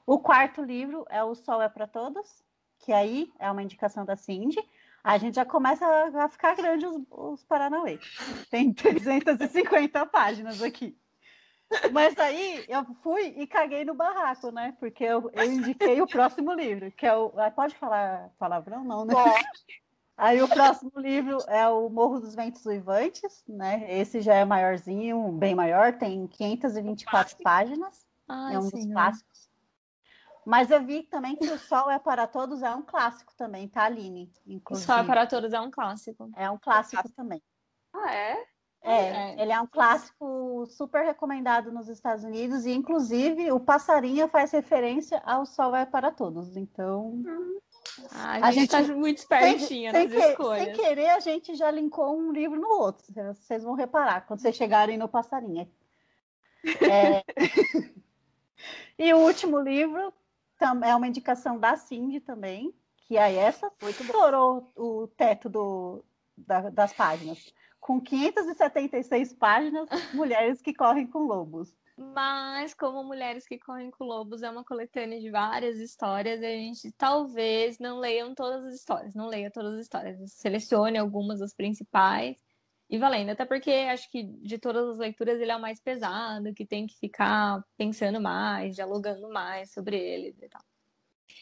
O 0.05 0.17
quarto 0.17 0.63
livro 0.63 1.05
é 1.09 1.23
O 1.23 1.35
Sol 1.35 1.61
é 1.61 1.69
para 1.69 1.85
Todos, 1.85 2.43
que 2.79 2.91
aí 2.91 3.31
é 3.37 3.51
uma 3.51 3.61
indicação 3.61 4.05
da 4.05 4.15
Cindy 4.15 4.57
a 5.03 5.17
gente 5.17 5.35
já 5.35 5.45
começa 5.45 5.85
a 5.85 6.29
ficar 6.29 6.55
grande 6.55 6.85
os, 6.85 6.97
os 7.09 7.43
Paranauê. 7.43 7.99
Tem 8.49 8.71
350 8.73 10.05
páginas 10.05 10.61
aqui. 10.61 10.97
Mas 11.91 12.17
aí 12.17 12.65
eu 12.67 12.83
fui 13.03 13.27
e 13.37 13.45
caguei 13.45 13.85
no 13.85 13.93
barraco, 13.93 14.51
né? 14.51 14.75
Porque 14.79 15.03
eu, 15.03 15.29
eu 15.33 15.43
indiquei 15.45 16.01
o 16.01 16.07
próximo 16.07 16.51
livro, 16.51 16.91
que 16.91 17.05
é 17.05 17.15
o. 17.15 17.31
Ah, 17.37 17.51
pode 17.51 17.75
falar 17.75 18.31
palavrão? 18.39 18.83
Não, 18.83 19.05
né? 19.05 19.13
Aí 20.17 20.41
o 20.41 20.49
próximo 20.49 20.91
livro 20.97 21.37
é 21.47 21.65
o 21.69 21.89
Morro 21.89 22.19
dos 22.19 22.35
Ventos 22.35 22.65
Uivantes, 22.65 23.41
né? 23.47 23.85
Esse 23.87 24.19
já 24.19 24.33
é 24.35 24.43
maiorzinho, 24.43 25.31
bem 25.31 25.55
maior, 25.55 25.93
tem 25.93 26.27
524 26.27 27.37
páginas. 27.41 28.05
Ai, 28.27 28.55
é 28.55 28.59
um 28.59 28.69
dos 28.69 28.85
clássicos. 28.85 29.28
Mas 30.49 30.71
eu 30.71 30.83
vi 30.83 31.03
também 31.03 31.35
que 31.35 31.45
o 31.45 31.59
Sol 31.59 31.91
é 31.91 31.99
para 31.99 32.25
Todos 32.25 32.63
é 32.63 32.73
um 32.73 32.81
clássico 32.81 33.31
também, 33.37 33.67
tá, 33.67 33.83
Aline? 33.83 34.33
Inclusive. 34.47 34.83
O 34.83 34.95
Sol 34.95 35.03
é 35.03 35.05
para 35.05 35.27
Todos 35.27 35.53
é 35.53 35.61
um 35.61 35.69
clássico. 35.69 36.31
É 36.35 36.49
um 36.49 36.57
clássico 36.57 37.07
também. 37.09 37.39
Ah, 37.93 38.11
é? 38.11 38.45
É, 38.81 38.93
é, 38.93 39.41
ele 39.43 39.51
é 39.51 39.61
um 39.61 39.67
clássico 39.67 40.65
super 40.65 41.05
recomendado 41.05 41.71
nos 41.71 41.87
Estados 41.87 42.23
Unidos 42.23 42.65
e, 42.65 42.71
inclusive, 42.71 43.51
o 43.51 43.59
passarinho 43.59 44.27
faz 44.27 44.49
referência 44.49 45.21
ao 45.23 45.45
Sol 45.45 45.75
é 45.75 45.85
para 45.85 46.11
Todos. 46.11 46.57
Então, 46.57 47.21
ah, 48.11 48.47
a, 48.47 48.51
gente 48.51 48.73
está 48.75 48.81
muito 48.91 49.19
espertinha 49.19 49.91
sem, 49.91 50.07
nas 50.07 50.11
sem 50.11 50.31
escolhas. 50.31 50.63
Sem 50.63 50.73
querer, 50.73 51.09
a 51.09 51.19
gente 51.19 51.53
já 51.53 51.69
linkou 51.69 52.17
um 52.17 52.31
livro 52.31 52.59
no 52.59 52.69
outro. 52.69 53.05
Vocês 53.35 53.63
vão 53.63 53.75
reparar 53.75 54.21
quando 54.21 54.39
vocês 54.39 54.55
chegarem 54.55 54.97
no 54.97 55.07
passarinho. 55.07 55.71
É... 56.81 57.23
e 58.97 59.13
o 59.13 59.19
último 59.19 59.59
livro 59.59 60.11
é 60.61 60.95
uma 60.95 61.07
indicação 61.07 61.59
da 61.59 61.75
Cindy 61.75 62.19
também, 62.19 62.73
que 62.97 63.17
aí 63.17 63.35
essa 63.35 63.71
estourou 63.81 64.71
o 64.75 65.07
teto 65.07 65.49
do, 65.49 66.03
da, 66.37 66.69
das 66.69 66.93
páginas. 66.93 67.53
Com 67.79 67.99
576 67.99 69.33
páginas, 69.33 69.89
Mulheres 70.13 70.61
que 70.61 70.73
Correm 70.73 71.07
com 71.07 71.19
Lobos. 71.19 71.75
Mas, 71.97 72.73
como 72.73 73.03
Mulheres 73.03 73.47
que 73.47 73.57
Correm 73.57 73.91
com 73.91 74.05
Lobos 74.05 74.43
é 74.43 74.49
uma 74.49 74.63
coletânea 74.63 75.19
de 75.19 75.29
várias 75.29 75.77
histórias, 75.77 76.41
a 76.41 76.47
gente 76.47 76.91
talvez 76.93 77.77
não 77.79 77.99
leiam 77.99 78.33
todas 78.33 78.65
as 78.65 78.75
histórias, 78.75 79.13
não 79.13 79.27
leia 79.27 79.51
todas 79.51 79.73
as 79.75 79.81
histórias. 79.81 80.31
Selecione 80.31 80.97
algumas 80.97 81.39
das 81.39 81.53
principais 81.53 82.37
e 82.89 82.97
valendo. 82.97 83.29
Até 83.29 83.45
porque 83.45 83.71
acho 83.71 84.09
que 84.09 84.23
de 84.23 84.57
todas 84.57 84.89
as 84.89 84.97
leituras 84.97 85.39
ele 85.39 85.51
é 85.51 85.55
o 85.55 85.61
mais 85.61 85.79
pesado, 85.79 86.53
que 86.53 86.65
tem 86.65 86.87
que 86.87 86.97
ficar 86.97 87.63
pensando 87.77 88.19
mais, 88.19 88.75
dialogando 88.75 89.29
mais 89.29 89.71
sobre 89.71 89.97
ele 89.97 90.35
e 90.41 90.49
tal. 90.49 90.61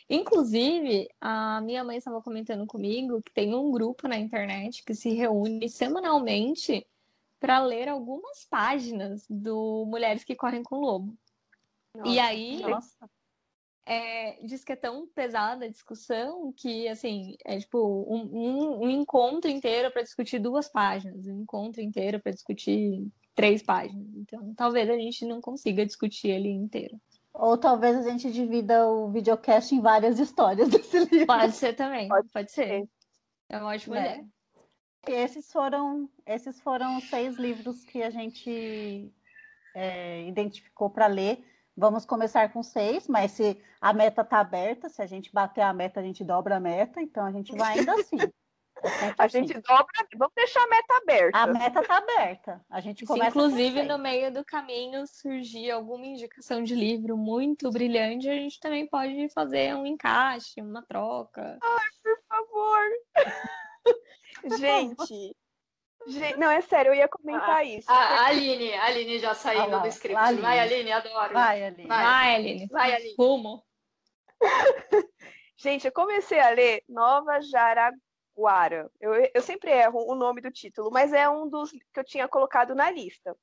Inclusive, 0.09 1.09
a 1.19 1.61
minha 1.61 1.83
mãe 1.83 1.97
estava 1.97 2.21
comentando 2.21 2.65
comigo 2.65 3.21
que 3.21 3.33
tem 3.33 3.55
um 3.55 3.71
grupo 3.71 4.07
na 4.07 4.17
internet 4.17 4.83
que 4.83 4.93
se 4.93 5.13
reúne 5.13 5.69
semanalmente 5.69 6.85
para 7.39 7.59
ler 7.59 7.87
algumas 7.87 8.45
páginas 8.45 9.25
do 9.29 9.85
Mulheres 9.85 10.23
que 10.23 10.35
Correm 10.35 10.63
com 10.63 10.77
o 10.77 10.81
Lobo. 10.81 11.17
Nossa, 11.95 12.09
e 12.09 12.19
aí, 12.19 12.61
nossa 12.61 13.09
é, 13.87 14.37
diz 14.43 14.65
que 14.65 14.73
é 14.73 14.75
tão 14.75 15.07
pesada 15.07 15.63
a 15.63 15.69
discussão 15.69 16.51
que, 16.51 16.89
assim, 16.89 17.37
é 17.45 17.57
tipo 17.57 17.79
um, 18.09 18.19
um, 18.33 18.83
um 18.83 18.89
encontro 18.89 19.49
inteiro 19.49 19.89
para 19.91 20.01
discutir 20.01 20.39
duas 20.39 20.67
páginas, 20.67 21.25
um 21.25 21.41
encontro 21.41 21.81
inteiro 21.81 22.19
para 22.19 22.33
discutir 22.33 23.07
três 23.33 23.63
páginas. 23.63 24.05
Então, 24.13 24.53
talvez 24.55 24.89
a 24.89 24.97
gente 24.97 25.25
não 25.25 25.39
consiga 25.39 25.85
discutir 25.85 26.27
ele 26.27 26.49
inteiro. 26.49 26.99
Ou 27.33 27.57
talvez 27.57 27.95
a 27.95 28.01
gente 28.01 28.29
divida 28.29 28.85
o 28.89 29.09
videocast 29.09 29.73
em 29.73 29.79
várias 29.79 30.19
histórias 30.19 30.67
desse 30.69 30.99
livro. 31.05 31.27
Pode 31.27 31.53
ser 31.53 31.73
também, 31.73 32.09
pode, 32.09 32.27
pode 32.27 32.51
ser. 32.51 32.89
É 33.47 33.57
uma 33.57 33.69
ótima 33.69 33.99
é. 33.99 34.01
ideia. 34.01 35.23
esses 35.23 35.49
foram, 35.49 36.09
esses 36.25 36.59
foram 36.59 36.99
seis 36.99 37.37
livros 37.37 37.85
que 37.85 38.03
a 38.03 38.09
gente 38.09 39.13
é, 39.73 40.27
identificou 40.27 40.89
para 40.89 41.07
ler. 41.07 41.41
Vamos 41.77 42.07
começar 42.07 42.51
com 42.51 42.63
seis, 42.63 43.07
mas 43.07 43.33
se 43.33 43.61
a 43.79 43.93
meta 43.93 44.23
está 44.23 44.39
aberta, 44.39 44.89
se 44.89 44.99
a 44.99 45.05
gente 45.05 45.31
bater 45.31 45.61
a 45.61 45.71
meta, 45.71 45.99
a 45.99 46.03
gente 46.03 46.23
dobra 46.23 46.57
a 46.57 46.59
meta, 46.59 46.99
então 46.99 47.23
a 47.23 47.31
gente 47.31 47.55
vai 47.55 47.77
ainda 47.77 47.93
assim. 47.93 48.17
É 48.83 49.11
a 49.17 49.27
gente 49.27 49.53
assim. 49.53 49.61
dobra, 49.61 50.07
vamos 50.15 50.33
deixar 50.35 50.63
a 50.63 50.67
meta 50.67 50.97
aberta. 50.97 51.37
A 51.39 51.47
meta 51.47 51.79
está 51.79 51.97
aberta. 51.97 52.65
A 52.69 52.79
gente 52.79 53.07
começa. 53.07 53.31
Se, 53.31 53.37
inclusive, 53.37 53.81
no 53.81 53.97
meio 53.97 54.31
do 54.31 54.45
caminho 54.45 55.07
surgir 55.07 55.71
alguma 55.71 56.05
indicação 56.05 56.63
de 56.63 56.75
livro 56.75 57.17
muito 57.17 57.71
brilhante, 57.71 58.29
a 58.29 58.35
gente 58.35 58.59
também 58.59 58.87
pode 58.87 59.29
fazer 59.29 59.75
um 59.75 59.83
encaixe, 59.83 60.61
uma 60.61 60.83
troca. 60.83 61.57
Ai, 61.59 61.87
por 62.03 62.19
favor. 62.29 62.79
gente, 64.59 65.35
Gente, 66.07 66.37
não, 66.37 66.49
é 66.49 66.61
sério, 66.61 66.91
eu 66.91 66.95
ia 66.95 67.07
comentar 67.07 67.57
ah, 67.57 67.63
isso. 67.65 67.91
A, 67.91 68.27
Aline, 68.27 68.73
a 68.73 68.85
Aline 68.85 69.19
já 69.19 69.33
saindo 69.33 69.75
ah, 69.75 69.79
do 69.79 69.87
script. 69.87 70.17
Aline. 70.17 70.41
Vai, 70.41 70.59
Aline, 70.59 70.91
adoro. 70.91 71.33
Vai, 71.33 71.63
Aline. 71.65 71.87
Vai, 71.87 72.03
Vai 72.03 72.35
Aline. 72.35 72.67
Vai, 72.67 72.93
Aline. 72.93 73.15
Rumo. 73.19 73.63
Gente, 75.57 75.85
eu 75.85 75.91
comecei 75.91 76.39
a 76.39 76.49
ler 76.49 76.81
Nova 76.87 77.41
Jaraguara. 77.41 78.89
Eu, 79.01 79.13
eu 79.33 79.41
sempre 79.41 79.71
erro 79.71 80.05
o 80.09 80.15
nome 80.15 80.39
do 80.39 80.49
título, 80.51 80.89
mas 80.91 81.11
é 81.11 81.27
um 81.27 81.49
dos 81.49 81.71
que 81.71 81.99
eu 81.99 82.05
tinha 82.05 82.27
colocado 82.27 82.73
na 82.73 82.89
lista. 82.89 83.35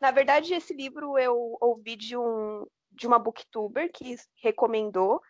Na 0.00 0.10
verdade, 0.10 0.52
esse 0.52 0.74
livro 0.74 1.16
eu 1.16 1.56
ouvi 1.60 1.94
de, 1.94 2.16
um, 2.16 2.66
de 2.90 3.06
uma 3.06 3.18
booktuber 3.18 3.88
que 3.92 4.16
recomendou 4.42 5.20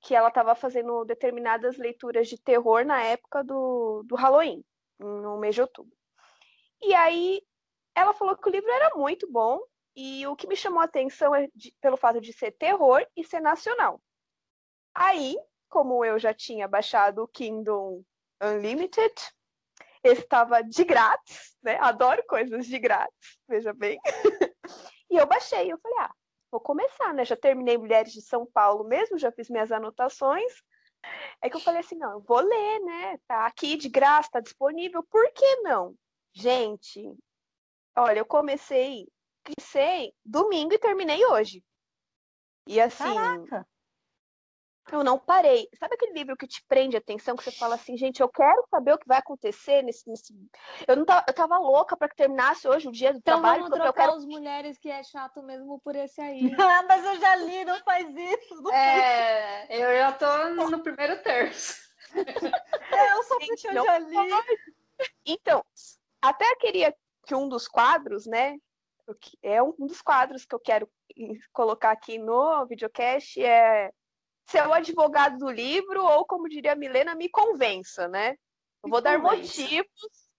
que 0.00 0.14
ela 0.14 0.28
estava 0.28 0.54
fazendo 0.54 1.04
determinadas 1.04 1.76
leituras 1.76 2.28
de 2.28 2.38
terror 2.38 2.84
na 2.84 3.02
época 3.02 3.42
do, 3.42 4.02
do 4.06 4.14
Halloween, 4.14 4.64
no 4.98 5.38
mês 5.38 5.54
de 5.54 5.60
outubro. 5.60 5.92
E 6.86 6.94
aí 6.94 7.42
ela 7.94 8.12
falou 8.12 8.36
que 8.36 8.48
o 8.48 8.52
livro 8.52 8.70
era 8.70 8.94
muito 8.94 9.30
bom 9.30 9.60
e 9.96 10.26
o 10.26 10.36
que 10.36 10.46
me 10.46 10.56
chamou 10.56 10.80
a 10.80 10.84
atenção 10.84 11.34
é 11.34 11.48
de, 11.54 11.74
pelo 11.80 11.96
fato 11.96 12.20
de 12.20 12.32
ser 12.32 12.52
terror 12.52 13.06
e 13.16 13.24
ser 13.24 13.40
nacional. 13.40 14.02
Aí, 14.94 15.36
como 15.68 16.04
eu 16.04 16.18
já 16.18 16.34
tinha 16.34 16.68
baixado 16.68 17.22
o 17.22 17.28
Kindle 17.28 18.04
Unlimited, 18.42 19.14
estava 20.02 20.62
de 20.62 20.84
grátis, 20.84 21.56
né? 21.62 21.78
Adoro 21.80 22.22
coisas 22.26 22.66
de 22.66 22.78
grátis, 22.78 23.38
veja 23.48 23.72
bem. 23.72 23.98
e 25.10 25.16
eu 25.16 25.26
baixei, 25.26 25.72
eu 25.72 25.78
falei, 25.78 25.98
ah, 26.00 26.12
vou 26.50 26.60
começar, 26.60 27.14
né? 27.14 27.24
Já 27.24 27.36
terminei 27.36 27.78
Mulheres 27.78 28.12
de 28.12 28.20
São 28.20 28.44
Paulo 28.44 28.84
mesmo, 28.84 29.18
já 29.18 29.32
fiz 29.32 29.48
minhas 29.48 29.72
anotações. 29.72 30.52
É 31.40 31.48
que 31.48 31.56
eu 31.56 31.60
falei 31.60 31.80
assim, 31.80 31.96
não, 31.96 32.12
eu 32.12 32.20
vou 32.20 32.40
ler, 32.40 32.80
né? 32.80 33.18
Tá 33.26 33.46
aqui 33.46 33.76
de 33.76 33.88
graça, 33.88 34.28
tá 34.32 34.40
disponível, 34.40 35.02
por 35.04 35.32
que 35.32 35.56
não? 35.62 35.94
Gente, 36.34 37.16
olha, 37.96 38.18
eu 38.18 38.26
comecei, 38.26 39.06
comecei 39.44 40.12
domingo 40.24 40.74
e 40.74 40.78
terminei 40.78 41.24
hoje. 41.26 41.62
E 42.66 42.80
assim, 42.80 43.14
Caraca. 43.14 43.68
eu 44.90 45.04
não 45.04 45.16
parei. 45.16 45.68
Sabe 45.78 45.94
aquele 45.94 46.12
livro 46.12 46.36
que 46.36 46.48
te 46.48 46.64
prende 46.66 46.96
a 46.96 46.98
atenção, 46.98 47.36
que 47.36 47.44
você 47.44 47.52
fala 47.52 47.76
assim, 47.76 47.96
gente, 47.96 48.20
eu 48.20 48.28
quero 48.28 48.66
saber 48.68 48.94
o 48.94 48.98
que 48.98 49.06
vai 49.06 49.18
acontecer 49.18 49.82
nesse. 49.82 50.10
nesse... 50.10 50.34
Eu 50.88 50.96
não 50.96 51.04
tava, 51.04 51.24
eu 51.28 51.34
tava 51.34 51.56
louca 51.58 51.96
para 51.96 52.08
que 52.08 52.16
terminasse 52.16 52.66
hoje 52.66 52.88
o 52.88 52.92
dia 52.92 53.12
do 53.12 53.18
então 53.18 53.40
trabalho. 53.40 53.62
Vamos 53.62 53.78
trocar 53.78 53.88
eu 53.88 53.92
quero... 53.92 54.12
as 54.14 54.24
mulheres 54.24 54.76
que 54.76 54.90
é 54.90 55.04
chato 55.04 55.40
mesmo 55.40 55.78
por 55.84 55.94
esse 55.94 56.20
aí. 56.20 56.50
ah, 56.58 56.82
mas 56.88 57.04
eu 57.04 57.20
já 57.20 57.36
li, 57.36 57.64
não 57.64 57.78
faz 57.84 58.08
isso. 58.08 58.60
Não 58.60 58.72
é, 58.72 59.66
eu 59.70 59.96
já 59.98 60.12
tô 60.12 60.66
no 60.68 60.82
primeiro 60.82 61.22
terço. 61.22 61.84
é, 62.16 63.12
eu 63.12 63.22
só 63.22 63.38
porque 63.38 63.68
eu 63.68 63.84
já 63.84 63.98
li. 63.98 64.16
Então, 65.26 65.64
até 66.28 66.56
queria 66.56 66.94
que 67.26 67.34
um 67.34 67.48
dos 67.48 67.68
quadros, 67.68 68.26
né? 68.26 68.56
É 69.42 69.62
um 69.62 69.74
dos 69.86 70.00
quadros 70.00 70.46
que 70.46 70.54
eu 70.54 70.60
quero 70.60 70.88
colocar 71.52 71.90
aqui 71.90 72.18
no 72.18 72.66
videocast 72.66 73.38
é 73.42 73.90
ser 74.46 74.66
o 74.66 74.72
advogado 74.72 75.38
do 75.38 75.50
livro, 75.50 76.02
ou 76.04 76.24
como 76.24 76.48
diria 76.48 76.72
a 76.72 76.76
Milena, 76.76 77.14
me 77.14 77.28
convença, 77.28 78.08
né? 78.08 78.36
Eu 78.82 78.90
vou 78.90 79.00
dar 79.00 79.18
motivos 79.18 80.30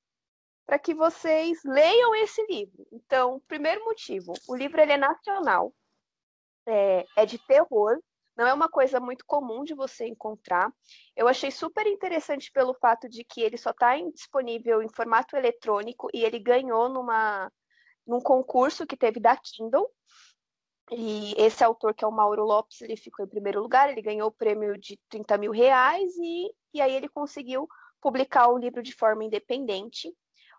para 0.65 0.79
que 0.79 0.93
vocês 0.93 1.59
leiam 1.63 2.15
esse 2.15 2.43
livro. 2.47 2.87
Então, 2.91 3.39
primeiro 3.47 3.83
motivo, 3.85 4.33
o 4.47 4.55
livro 4.55 4.81
ele 4.81 4.93
é 4.93 4.97
nacional, 4.97 5.73
é, 6.67 7.05
é 7.15 7.25
de 7.25 7.37
terror, 7.45 7.99
não 8.35 8.45
é 8.45 8.53
uma 8.53 8.67
coisa 8.67 8.99
muito 8.99 9.25
comum 9.25 9.63
de 9.63 9.73
você 9.73 10.05
encontrar. 10.07 10.71
Eu 11.15 11.27
achei 11.27 11.49
super 11.51 11.87
interessante 11.87 12.51
pelo 12.51 12.73
fato 12.73 13.07
de 13.07 13.23
que 13.23 13.41
ele 13.41 13.57
só 13.57 13.71
está 13.71 13.95
disponível 14.13 14.81
em 14.81 14.89
formato 14.89 15.35
eletrônico 15.37 16.09
e 16.13 16.23
ele 16.23 16.39
ganhou 16.39 16.89
numa, 16.89 17.51
num 18.05 18.19
concurso 18.19 18.85
que 18.85 18.97
teve 18.97 19.19
da 19.19 19.37
Kindle. 19.37 19.89
E 20.91 21.33
esse 21.37 21.63
autor, 21.63 21.95
que 21.95 22.03
é 22.03 22.07
o 22.07 22.11
Mauro 22.11 22.43
Lopes, 22.43 22.81
ele 22.81 22.95
ficou 22.95 23.25
em 23.25 23.29
primeiro 23.29 23.61
lugar, 23.61 23.89
ele 23.89 24.01
ganhou 24.01 24.27
o 24.27 24.31
prêmio 24.31 24.77
de 24.77 24.99
30 25.09 25.37
mil 25.37 25.51
reais 25.51 26.13
e, 26.17 26.53
e 26.73 26.81
aí 26.81 26.93
ele 26.93 27.09
conseguiu 27.09 27.67
publicar 27.99 28.49
o 28.49 28.57
livro 28.57 28.83
de 28.83 28.93
forma 28.93 29.23
independente. 29.23 30.13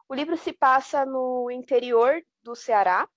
O 0.08 0.14
livro 0.14 0.36
se 0.36 0.52
passa 0.52 1.04
no 1.04 1.50
interior 1.50 2.20
do 2.42 2.56
Ceará, 2.56 3.08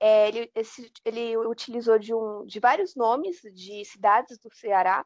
é, 0.00 0.28
ele, 0.28 0.50
esse, 0.54 0.92
ele 1.04 1.36
utilizou 1.36 1.98
de, 1.98 2.14
um, 2.14 2.44
de 2.44 2.60
vários 2.60 2.94
nomes 2.94 3.40
de 3.40 3.84
cidades 3.84 4.38
do 4.38 4.54
Ceará 4.54 5.04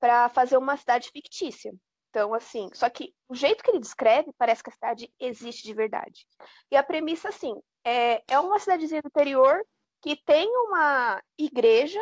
para 0.00 0.28
fazer 0.28 0.56
uma 0.56 0.76
cidade 0.76 1.10
fictícia. 1.10 1.72
Então, 2.10 2.32
assim, 2.32 2.70
só 2.72 2.88
que 2.88 3.14
o 3.28 3.34
jeito 3.34 3.62
que 3.62 3.70
ele 3.70 3.80
descreve 3.80 4.32
parece 4.38 4.62
que 4.62 4.70
a 4.70 4.72
cidade 4.72 5.12
existe 5.20 5.62
de 5.64 5.74
verdade. 5.74 6.26
E 6.70 6.76
a 6.76 6.82
premissa, 6.82 7.28
assim, 7.28 7.54
é, 7.84 8.22
é 8.28 8.38
uma 8.38 8.58
cidadezinha 8.58 9.02
do 9.02 9.08
interior 9.08 9.64
que 10.00 10.16
tem 10.16 10.48
uma 10.66 11.22
igreja 11.38 12.00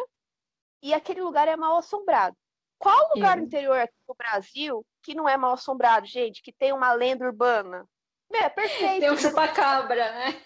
e 0.82 0.94
aquele 0.94 1.22
lugar 1.22 1.48
é 1.48 1.56
mal 1.56 1.78
assombrado. 1.78 2.36
Qual 2.78 3.14
lugar 3.14 3.36
no 3.36 3.44
interior 3.44 3.78
aqui 3.78 3.94
do 4.06 4.14
Brasil 4.14 4.86
que 5.02 5.14
não 5.14 5.28
é 5.28 5.36
mal 5.36 5.54
assombrado, 5.54 6.06
gente? 6.06 6.42
Que 6.42 6.52
tem 6.52 6.72
uma 6.72 6.92
lenda 6.92 7.24
urbana? 7.24 7.88
É 8.32 8.48
perfeito. 8.48 9.00
Tem 9.00 9.10
um 9.10 9.16
chupacabra, 9.16 10.12
né? 10.12 10.42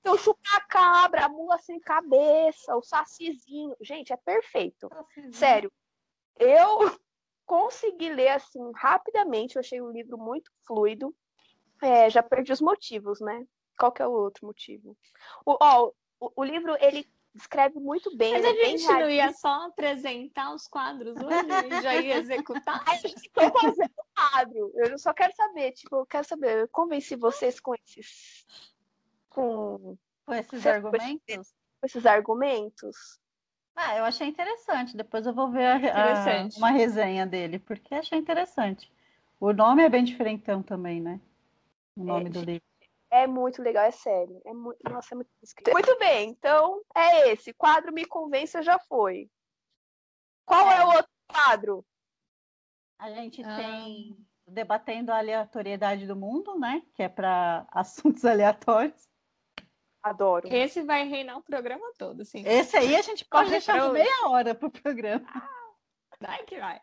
Então, 0.00 0.18
chupa-cabra, 0.18 1.24
a 1.24 1.28
mula 1.28 1.58
sem 1.58 1.78
cabeça, 1.80 2.74
o 2.76 2.82
sacizinho. 2.82 3.76
Gente, 3.80 4.12
é 4.12 4.16
perfeito. 4.16 4.88
Sacizinho. 4.88 5.32
Sério. 5.32 5.72
Eu 6.36 6.78
consegui 7.46 8.12
ler 8.12 8.28
assim 8.28 8.72
rapidamente. 8.74 9.56
Eu 9.56 9.60
achei 9.60 9.80
o 9.80 9.90
livro 9.90 10.18
muito 10.18 10.50
fluido. 10.66 11.14
É, 11.82 12.08
já 12.08 12.22
perdi 12.22 12.52
os 12.52 12.60
motivos, 12.60 13.20
né? 13.20 13.46
Qual 13.78 13.92
que 13.92 14.02
é 14.02 14.06
o 14.06 14.12
outro 14.12 14.46
motivo? 14.46 14.96
O, 15.44 15.56
ó, 15.60 15.90
o, 16.20 16.32
o 16.36 16.44
livro, 16.44 16.76
ele 16.80 17.06
descreve 17.34 17.80
muito 17.80 18.16
bem. 18.16 18.32
Mas 18.32 18.44
a 18.44 18.50
é 18.50 18.54
gente 18.54 18.86
não 18.86 19.10
ia 19.10 19.32
só 19.32 19.66
apresentar 19.66 20.54
os 20.54 20.68
quadros 20.68 21.16
hoje 21.16 21.68
e 21.68 21.82
já 21.82 21.94
ia 21.96 22.16
executar? 22.18 22.82
a 22.88 22.94
gente 22.96 23.30
foi 23.32 23.50
fazer 23.50 23.90
o 23.96 24.04
quadro. 24.14 24.72
Eu 24.76 24.98
só 24.98 25.12
quero 25.12 25.34
saber, 25.34 25.72
tipo, 25.72 25.96
eu 25.96 26.06
quero 26.06 26.26
saber, 26.26 26.60
eu 26.60 26.68
convenci 26.68 27.16
vocês 27.16 27.58
com 27.58 27.74
esses 27.74 28.46
com, 29.34 29.98
com 30.24 30.34
esses 30.34 30.66
argumentos? 30.66 31.52
Com 31.80 31.86
esses 31.86 32.06
argumentos. 32.06 32.96
Ah, 33.76 33.96
eu 33.98 34.04
achei 34.04 34.28
interessante. 34.28 34.96
Depois 34.96 35.26
eu 35.26 35.34
vou 35.34 35.50
ver 35.50 35.66
a, 35.66 36.42
a, 36.42 36.48
uma 36.56 36.70
resenha 36.70 37.26
dele, 37.26 37.58
porque 37.58 37.94
achei 37.94 38.18
interessante. 38.18 38.90
O 39.40 39.52
nome 39.52 39.82
é 39.82 39.88
bem 39.88 40.04
diferentão 40.04 40.62
também, 40.62 41.00
né? 41.00 41.20
O 41.96 42.04
nome 42.04 42.26
é, 42.26 42.30
do 42.30 42.40
livro. 42.40 42.64
É 43.10 43.26
muito 43.26 43.60
legal, 43.60 43.84
é 43.84 43.90
sério. 43.90 44.40
É 44.44 44.54
muito, 44.54 44.78
nossa, 44.88 45.14
é 45.14 45.16
muito 45.16 45.30
Muito 45.72 45.98
bem, 45.98 46.30
então 46.30 46.80
é 46.94 47.32
esse. 47.32 47.52
Quadro 47.52 47.92
Me 47.92 48.04
Convença 48.04 48.62
já 48.62 48.78
foi. 48.78 49.28
Qual 50.46 50.70
é, 50.70 50.76
é 50.76 50.84
o 50.84 50.88
outro 50.88 51.10
quadro? 51.28 51.86
A 52.98 53.10
gente 53.10 53.42
ah. 53.42 53.56
tem 53.56 54.16
debatendo 54.46 55.10
a 55.10 55.18
aleatoriedade 55.18 56.06
do 56.06 56.14
mundo, 56.14 56.58
né? 56.58 56.82
Que 56.94 57.02
é 57.02 57.08
para 57.08 57.66
assuntos 57.72 58.24
aleatórios. 58.24 59.08
Adoro. 60.04 60.46
Esse 60.52 60.82
vai 60.82 61.08
reinar 61.08 61.38
o 61.38 61.42
programa 61.42 61.90
todo, 61.98 62.26
sim. 62.26 62.44
Esse 62.46 62.76
aí 62.76 62.94
a 62.94 63.00
gente 63.00 63.24
pode 63.24 63.48
deixar 63.48 63.90
meia 63.90 64.28
hora 64.28 64.54
pro 64.54 64.70
programa. 64.70 65.26
Ah, 65.26 65.72
vai 66.20 66.44
que 66.44 66.60
vai. 66.60 66.78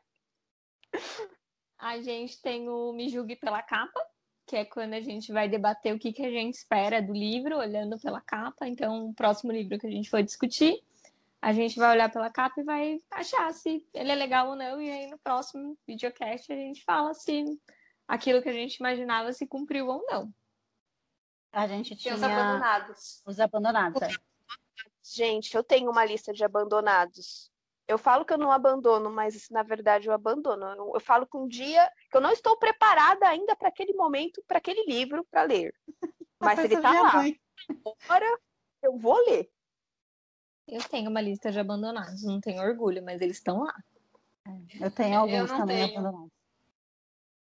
A 1.78 2.02
gente 2.02 2.42
tem 2.42 2.68
o 2.68 2.92
Me 2.94 3.10
Julgue 3.10 3.36
pela 3.36 3.62
Capa, 3.62 4.02
que 4.48 4.56
é 4.56 4.66
quando 4.66 4.96
a 4.96 5.02
gente 5.02 5.32
vai 5.32 5.48
debater 5.48 5.94
o 5.94 6.00
que, 6.00 6.12
que 6.12 6.26
a 6.26 6.32
gente 6.32 6.56
espera 6.56 7.00
do 7.00 7.14
livro, 7.14 7.58
olhando 7.58 8.00
pela 8.00 8.20
capa. 8.20 8.68
Então, 8.68 9.10
o 9.10 9.14
próximo 9.14 9.52
livro 9.52 9.78
que 9.78 9.86
a 9.86 9.92
gente 9.92 10.10
for 10.10 10.24
discutir, 10.24 10.84
a 11.40 11.54
gente 11.54 11.78
vai 11.78 11.92
olhar 11.92 12.12
pela 12.12 12.30
capa 12.30 12.60
e 12.60 12.64
vai 12.64 12.98
achar 13.12 13.54
se 13.54 13.86
ele 13.94 14.12
é 14.12 14.16
legal 14.16 14.50
ou 14.50 14.56
não. 14.56 14.82
E 14.82 14.92
aí, 14.92 15.08
no 15.12 15.18
próximo 15.20 15.78
videocast, 15.88 16.52
a 16.52 16.56
gente 16.56 16.84
fala 16.84 17.14
se 17.14 17.46
aquilo 18.08 18.42
que 18.42 18.50
a 18.50 18.54
gente 18.54 18.78
imaginava 18.78 19.32
se 19.32 19.46
cumpriu 19.46 19.88
ou 19.88 20.04
não. 20.10 20.34
A 21.52 21.68
gente 21.68 21.96
tinha 21.96 22.16
os 22.16 22.24
abandonados. 22.24 23.22
Os 23.26 23.40
abandonados. 23.40 24.02
É. 24.02 24.10
Gente, 25.04 25.56
eu 25.56 25.64
tenho 25.64 25.92
uma 25.92 26.06
lista 26.06 26.32
de 26.32 26.44
abandonados. 26.44 27.52
Eu 27.88 27.98
falo 27.98 28.24
que 28.24 28.32
eu 28.32 28.38
não 28.38 28.52
abandono, 28.52 29.12
mas 29.12 29.50
na 29.50 29.64
verdade 29.64 30.08
eu 30.08 30.14
abandono. 30.14 30.66
Eu, 30.66 30.92
eu 30.94 31.02
falo 31.02 31.28
que 31.28 31.36
um 31.36 31.48
dia 31.48 31.92
que 32.10 32.16
eu 32.16 32.22
não 32.22 32.32
estou 32.32 32.58
preparada 32.58 33.28
ainda 33.28 33.56
para 33.56 33.68
aquele 33.68 33.94
momento, 33.94 34.42
para 34.48 34.60
aquele 34.60 34.86
livro 34.86 35.26
para 35.30 35.44
ler. 35.44 35.74
Mas 36.40 36.58
ele 36.58 36.74
está 36.74 36.92
lá. 36.92 37.14
Mãe. 37.14 37.40
Agora 38.06 38.40
eu 38.82 38.98
vou 38.98 39.16
ler. 39.28 39.48
Eu 40.68 40.82
tenho 40.84 41.08
uma 41.10 41.22
lista 41.22 41.52
de 41.52 41.60
abandonados, 41.60 42.24
não 42.24 42.42
tenho 42.42 42.64
orgulho, 42.64 43.04
mas 43.04 43.22
eles 43.22 43.38
estão 43.38 43.64
lá. 43.64 43.76
Eu 44.80 44.90
tenho 44.90 45.20
alguns 45.20 45.52
eu 45.52 45.58
também 45.58 45.88
tenho. 45.88 46.00
abandonados. 46.00 46.41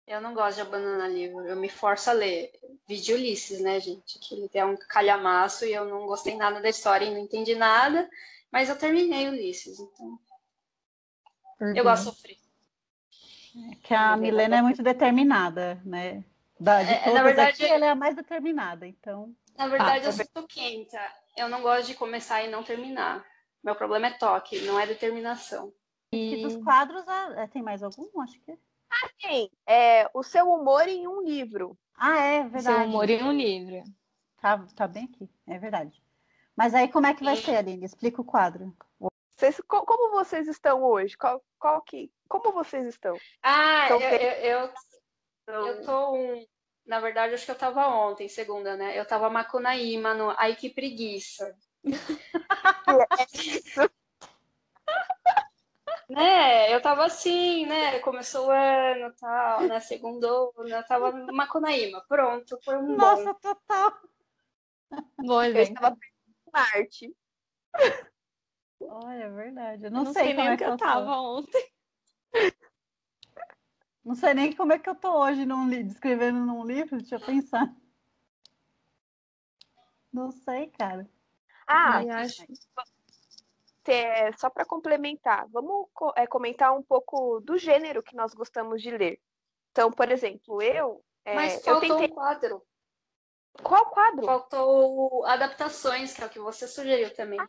Eu 0.05 0.19
não 0.19 0.33
gosto 0.33 0.55
de 0.55 0.61
abandonar 0.61 1.09
livro, 1.09 1.45
eu 1.45 1.55
me 1.55 1.69
forço 1.69 2.09
a 2.09 2.13
ler. 2.13 2.51
Vídeo 2.87 3.15
Ulisses, 3.15 3.61
né, 3.61 3.79
gente? 3.79 4.19
Que 4.19 4.35
ele 4.35 4.49
é 4.53 4.65
um 4.65 4.75
calhamaço 4.75 5.65
e 5.65 5.73
eu 5.73 5.85
não 5.85 6.05
gostei 6.05 6.35
nada 6.35 6.59
da 6.59 6.69
história 6.69 7.05
e 7.05 7.11
não 7.11 7.19
entendi 7.19 7.55
nada, 7.55 8.09
mas 8.51 8.69
eu 8.69 8.77
terminei 8.77 9.29
Ulisses, 9.29 9.79
então. 9.79 10.19
Eu 11.73 11.83
gosto 11.83 12.09
de 12.09 12.09
sofrer. 12.09 12.37
É 13.71 13.75
que 13.75 13.93
a 13.93 14.17
Milena 14.17 14.57
é 14.57 14.61
muito 14.61 14.83
determinada, 14.83 15.81
né? 15.85 16.23
Da, 16.59 16.83
de 16.83 16.91
é, 16.91 16.99
todas 16.99 17.13
na 17.13 17.23
verdade, 17.23 17.63
aqui, 17.63 17.71
ela 17.71 17.85
é 17.85 17.89
a 17.89 17.95
mais 17.95 18.15
determinada, 18.15 18.87
então. 18.87 19.33
Na 19.57 19.67
verdade, 19.67 20.05
ah, 20.05 20.09
eu 20.09 20.11
sou 20.11 20.47
quenta. 20.47 20.99
Eu 21.37 21.47
não 21.47 21.61
gosto 21.61 21.87
de 21.87 21.93
começar 21.95 22.43
e 22.43 22.49
não 22.49 22.63
terminar. 22.63 23.23
Meu 23.63 23.75
problema 23.75 24.07
é 24.07 24.11
toque, 24.11 24.61
não 24.61 24.79
é 24.79 24.85
determinação. 24.87 25.71
E, 26.11 26.35
e 26.35 26.41
dos 26.41 26.61
quadros, 26.63 27.07
ah, 27.07 27.33
é, 27.37 27.47
tem 27.47 27.61
mais 27.61 27.83
algum? 27.83 28.21
Acho 28.21 28.39
que. 28.41 28.51
Ah, 28.51 28.57
tem. 29.21 29.51
É, 29.67 30.09
o 30.13 30.23
seu 30.23 30.49
humor 30.49 30.87
em 30.87 31.07
um 31.07 31.21
livro. 31.21 31.77
Ah, 31.95 32.19
é 32.19 32.43
verdade. 32.43 32.63
Seu 32.63 32.87
humor 32.87 33.09
em 33.09 33.23
um 33.23 33.31
livro. 33.31 33.83
Tá, 34.41 34.65
tá 34.75 34.87
bem 34.87 35.05
aqui, 35.05 35.29
é 35.47 35.57
verdade. 35.57 36.01
Mas 36.55 36.73
aí 36.73 36.87
como 36.87 37.07
é 37.07 37.13
que 37.13 37.23
vai 37.23 37.35
ser, 37.35 37.55
Aline? 37.55 37.85
Explica 37.85 38.21
o 38.21 38.25
quadro. 38.25 38.75
Vocês, 39.35 39.59
como 39.67 40.11
vocês 40.11 40.47
estão 40.47 40.83
hoje? 40.83 41.17
Qual, 41.17 41.43
qual 41.59 41.81
que, 41.81 42.11
como 42.27 42.51
vocês 42.51 42.85
estão? 42.85 43.17
Ah, 43.41 43.87
eu, 43.89 43.99
eu, 43.99 44.73
eu, 45.47 45.67
eu 45.67 45.85
tô 45.85 46.15
um, 46.15 46.45
na 46.85 46.99
verdade, 46.99 47.33
acho 47.33 47.45
que 47.45 47.51
eu 47.51 47.57
tava 47.57 47.87
ontem, 47.87 48.27
segunda, 48.27 48.75
né? 48.75 48.99
Eu 48.99 49.05
tava 49.05 49.29
Macunaíma 49.29 50.13
no 50.13 50.31
Ai 50.37 50.55
Que 50.55 50.69
Preguiça. 50.69 51.55
né? 56.09 56.73
Eu 56.73 56.81
tava 56.81 57.05
assim, 57.05 57.65
né? 57.65 57.99
Começou 57.99 58.47
o 58.47 58.51
ano 58.51 59.13
tal, 59.19 59.67
né? 59.67 59.79
Segundou, 59.79 60.53
né? 60.59 60.79
Eu 60.79 60.85
tava 60.85 61.11
Macunaíma. 61.31 62.03
Pronto, 62.07 62.59
foi 62.63 62.77
um 62.77 62.95
Nossa, 62.95 63.33
bom. 63.33 63.39
total. 63.39 64.01
Bom, 65.17 65.43
eu 65.43 65.73
tava 65.73 65.97
Marte. 66.51 67.15
Olha, 68.81 69.23
é 69.23 69.29
verdade. 69.29 69.85
Eu 69.85 69.91
não, 69.91 69.99
eu 69.99 70.05
não 70.05 70.13
sei, 70.13 70.23
sei, 70.25 70.35
como 70.35 70.49
é 70.49 70.57
que 70.57 70.63
eu 70.63 70.77
tava 70.77 71.15
ontem. 71.19 71.73
Não 74.03 74.15
sei 74.15 74.33
nem 74.33 74.53
como 74.53 74.73
é 74.73 74.79
que 74.79 74.89
eu 74.89 74.95
tô 74.95 75.17
hoje 75.17 75.45
num 75.45 75.71
escrevendo 75.71 76.39
num 76.39 76.65
livro, 76.65 76.97
deixa 76.97 77.15
eu 77.15 77.21
pensar. 77.21 77.73
Não 80.11 80.29
sei, 80.31 80.67
cara. 80.67 81.09
Ah, 81.65 81.99
acho... 82.19 82.45
é, 83.91 84.31
só 84.33 84.49
para 84.49 84.65
complementar, 84.65 85.47
vamos 85.49 85.87
é, 86.15 86.25
comentar 86.27 86.75
um 86.75 86.83
pouco 86.83 87.39
do 87.41 87.57
gênero 87.57 88.03
que 88.03 88.15
nós 88.15 88.33
gostamos 88.33 88.81
de 88.81 88.91
ler. 88.91 89.19
Então, 89.71 89.91
por 89.91 90.11
exemplo, 90.11 90.61
eu. 90.61 91.03
É, 91.25 91.35
Mas 91.35 91.63
faltou 91.63 91.73
eu 91.73 91.79
tentei... 91.79 92.11
um 92.11 92.15
quadro. 92.15 92.63
Qual 93.61 93.85
quadro? 93.91 94.25
Faltou 94.25 95.25
adaptações, 95.25 96.13
que 96.13 96.23
é 96.23 96.25
o 96.25 96.29
que 96.29 96.39
você 96.39 96.67
sugeriu 96.67 97.13
também. 97.13 97.39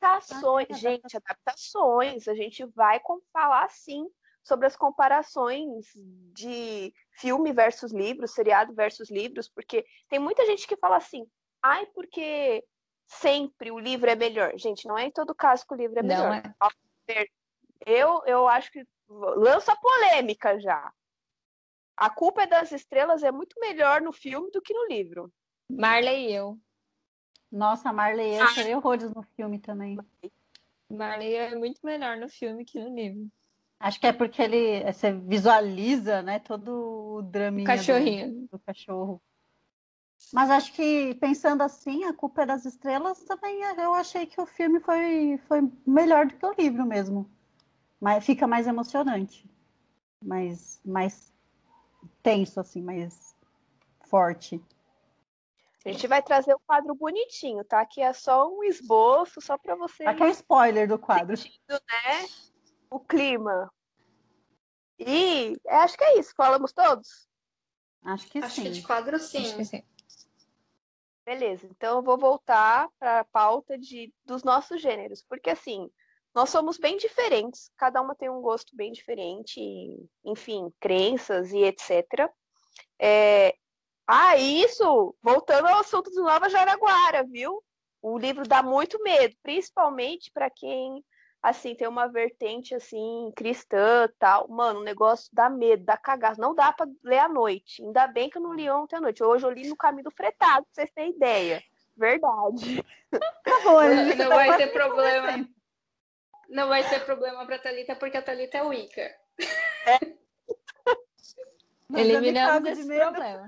Adaptações, 0.00 0.68
ah, 0.70 0.74
gente, 0.74 1.16
adaptações. 1.16 2.28
A 2.28 2.34
gente 2.34 2.64
vai 2.66 3.00
falar 3.32 3.68
sim 3.70 4.06
sobre 4.42 4.66
as 4.66 4.76
comparações 4.76 5.86
de 6.32 6.92
filme 7.12 7.52
versus 7.52 7.92
livros, 7.92 8.32
seriado 8.32 8.74
versus 8.74 9.10
livros, 9.10 9.48
porque 9.48 9.84
tem 10.08 10.18
muita 10.18 10.44
gente 10.46 10.66
que 10.66 10.76
fala 10.76 10.96
assim, 10.96 11.24
ai, 11.62 11.86
porque 11.86 12.64
sempre 13.06 13.70
o 13.70 13.78
livro 13.78 14.08
é 14.10 14.14
melhor. 14.14 14.52
Gente, 14.56 14.86
não 14.86 14.96
é 14.98 15.06
em 15.06 15.10
todo 15.10 15.34
caso 15.34 15.66
que 15.66 15.74
o 15.74 15.76
livro 15.76 15.98
é 15.98 16.02
melhor. 16.02 16.28
Não 16.28 16.34
é. 16.34 17.26
Eu, 17.84 18.22
eu 18.26 18.48
acho 18.48 18.70
que 18.70 18.86
lança 19.08 19.74
polêmica 19.76 20.58
já. 20.60 20.92
A 21.96 22.10
culpa 22.10 22.42
é 22.42 22.46
das 22.46 22.72
estrelas 22.72 23.22
é 23.22 23.30
muito 23.30 23.58
melhor 23.60 24.00
no 24.00 24.12
filme 24.12 24.50
do 24.50 24.62
que 24.62 24.72
no 24.72 24.86
livro. 24.86 25.32
Marley 25.68 26.30
e 26.30 26.32
eu. 26.32 26.58
Nossa, 27.50 27.92
Marley 27.92 28.34
e 28.34 28.38
eu 28.38 28.46
chorei 28.48 28.74
horrores 28.74 29.12
no 29.12 29.22
filme 29.36 29.58
também. 29.58 29.98
Marley 30.88 31.34
é 31.34 31.54
muito 31.54 31.80
melhor 31.84 32.16
no 32.16 32.28
filme 32.28 32.64
que 32.64 32.80
no 32.80 32.94
livro. 32.94 33.30
Acho 33.78 33.98
que 33.98 34.06
é 34.06 34.12
porque 34.12 34.40
ele 34.40 34.84
você 34.84 35.12
visualiza, 35.12 36.22
né, 36.22 36.38
todo 36.38 37.18
o 37.18 37.64
Cachorrinho. 37.64 38.42
Do, 38.42 38.48
do, 38.52 38.58
cachorro. 38.60 39.20
Mas 40.32 40.50
acho 40.50 40.72
que 40.72 41.14
pensando 41.14 41.62
assim, 41.62 42.04
a 42.04 42.12
culpa 42.12 42.42
é 42.42 42.46
das 42.46 42.64
estrelas 42.64 43.22
também. 43.24 43.62
Eu 43.78 43.94
achei 43.94 44.26
que 44.26 44.40
o 44.40 44.46
filme 44.46 44.80
foi, 44.80 45.38
foi 45.48 45.60
melhor 45.86 46.26
do 46.26 46.34
que 46.34 46.44
o 46.44 46.54
livro 46.58 46.84
mesmo, 46.84 47.30
mas 47.98 48.24
fica 48.24 48.46
mais 48.46 48.66
emocionante, 48.66 49.48
mais 50.22 50.80
mais 50.84 51.32
tenso 52.22 52.60
assim, 52.60 52.82
mais 52.82 53.34
forte. 54.02 54.62
A 55.84 55.90
gente 55.90 56.06
vai 56.06 56.22
trazer 56.22 56.52
o 56.52 56.56
um 56.56 56.60
quadro 56.66 56.94
bonitinho, 56.94 57.64
tá? 57.64 57.84
Que 57.84 58.00
é 58.02 58.12
só 58.12 58.48
um 58.48 58.62
esboço, 58.62 59.40
só 59.40 59.58
para 59.58 59.74
você. 59.74 60.04
Aqui 60.04 60.22
é 60.22 60.26
um 60.26 60.30
spoiler 60.30 60.86
do 60.86 60.98
quadro. 60.98 61.36
Sentindo, 61.36 61.72
né? 61.72 62.28
o 62.92 63.00
clima. 63.00 63.72
E 64.98 65.58
acho 65.66 65.96
que 65.96 66.04
é 66.04 66.18
isso. 66.18 66.34
Falamos 66.36 66.72
todos? 66.72 67.26
Acho 68.04 68.28
que 68.28 68.38
acho 68.38 68.54
sim. 68.56 68.62
Que 68.64 68.70
de 68.70 68.82
quadro, 68.82 69.18
sim. 69.18 69.64
sim. 69.64 69.82
Beleza, 71.24 71.68
então 71.70 71.98
eu 71.98 72.02
vou 72.02 72.18
voltar 72.18 72.88
para 72.98 73.20
a 73.20 73.24
pauta 73.24 73.78
de, 73.78 74.12
dos 74.24 74.42
nossos 74.42 74.82
gêneros, 74.82 75.24
porque 75.28 75.50
assim, 75.50 75.88
nós 76.34 76.50
somos 76.50 76.78
bem 76.78 76.96
diferentes, 76.96 77.70
cada 77.76 78.02
uma 78.02 78.14
tem 78.14 78.28
um 78.28 78.40
gosto 78.40 78.74
bem 78.74 78.90
diferente, 78.90 79.60
enfim, 80.24 80.72
crenças 80.80 81.52
e 81.52 81.58
etc. 81.58 82.28
É... 83.00 83.54
Ah, 84.06 84.36
isso! 84.36 85.14
Voltando 85.22 85.68
ao 85.68 85.80
assunto 85.80 86.10
do 86.10 86.24
Nova 86.24 86.48
Jaraguara, 86.48 87.22
viu? 87.24 87.62
O 88.00 88.18
livro 88.18 88.46
dá 88.48 88.62
muito 88.62 89.00
medo, 89.02 89.36
principalmente 89.42 90.30
para 90.32 90.50
quem 90.50 91.04
assim, 91.42 91.74
tem 91.74 91.88
uma 91.88 92.06
vertente, 92.06 92.74
assim, 92.74 93.32
cristã 93.34 94.08
tal. 94.18 94.46
Mano, 94.48 94.80
o 94.80 94.84
negócio 94.84 95.28
dá 95.32 95.50
medo, 95.50 95.84
dá 95.84 95.96
cagaço. 95.96 96.40
Não 96.40 96.54
dá 96.54 96.72
pra 96.72 96.86
ler 97.02 97.18
à 97.18 97.28
noite. 97.28 97.82
Ainda 97.82 98.06
bem 98.06 98.30
que 98.30 98.38
eu 98.38 98.42
não 98.42 98.54
li 98.54 98.70
ontem 98.70 98.96
à 98.96 99.00
noite. 99.00 99.24
Hoje 99.24 99.44
eu 99.44 99.50
li 99.50 99.68
no 99.68 99.76
caminho 99.76 100.04
do 100.04 100.10
fretado, 100.10 100.64
pra 100.64 100.74
vocês 100.74 100.90
terem 100.92 101.10
ideia. 101.10 101.62
Verdade. 101.96 102.84
Tá 103.12 103.60
bom, 103.62 103.82
não, 103.82 104.06
não 104.06 104.16
tá 104.16 104.28
vai 104.34 104.56
ter 104.56 104.68
problema. 104.68 105.48
Não 106.48 106.66
vai 106.66 106.88
ter 106.88 107.04
problema 107.04 107.44
pra 107.44 107.58
Thalita, 107.58 107.94
porque 107.94 108.16
a 108.16 108.22
Thalita 108.22 108.56
é 108.56 108.62
Wicca. 108.62 109.14
É. 109.86 109.98
Eliminamos 111.94 112.70
esse 112.70 112.86
problema. 112.86 113.46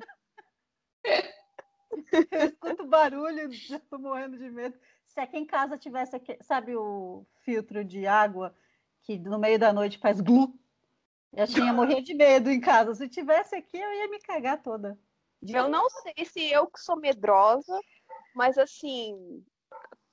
Eu 2.31 2.47
escuto 2.47 2.87
barulho, 2.87 3.51
já 3.53 3.79
tô 3.79 3.99
morrendo 3.99 4.37
de 4.37 4.51
medo 4.51 4.79
se 5.15 5.21
aqui 5.21 5.39
em 5.39 5.47
casa 5.47 5.79
tivesse, 5.79 6.21
sabe 6.43 6.77
o 6.77 7.25
filtro 7.45 7.85
de 7.85 8.05
água 8.05 8.55
que 9.03 9.17
no 9.17 9.39
meio 9.39 9.59
da 9.59 9.73
noite 9.73 9.99
faz 9.99 10.21
glu? 10.21 10.53
Eu 11.33 11.47
tinha 11.47 11.73
morrer 11.73 12.03
de 12.03 12.15
medo 12.15 12.51
em 12.51 12.61
casa. 12.61 12.95
Se 12.95 13.09
tivesse 13.09 13.55
aqui, 13.55 13.79
eu 13.79 13.93
ia 13.93 14.09
me 14.09 14.19
cagar 14.19 14.61
toda. 14.61 14.99
Eu 15.47 15.69
não 15.69 15.89
sei 15.89 16.25
se 16.25 16.51
eu 16.51 16.67
que 16.67 16.81
sou 16.81 16.97
medrosa, 16.97 17.79
mas 18.35 18.59
assim, 18.59 19.45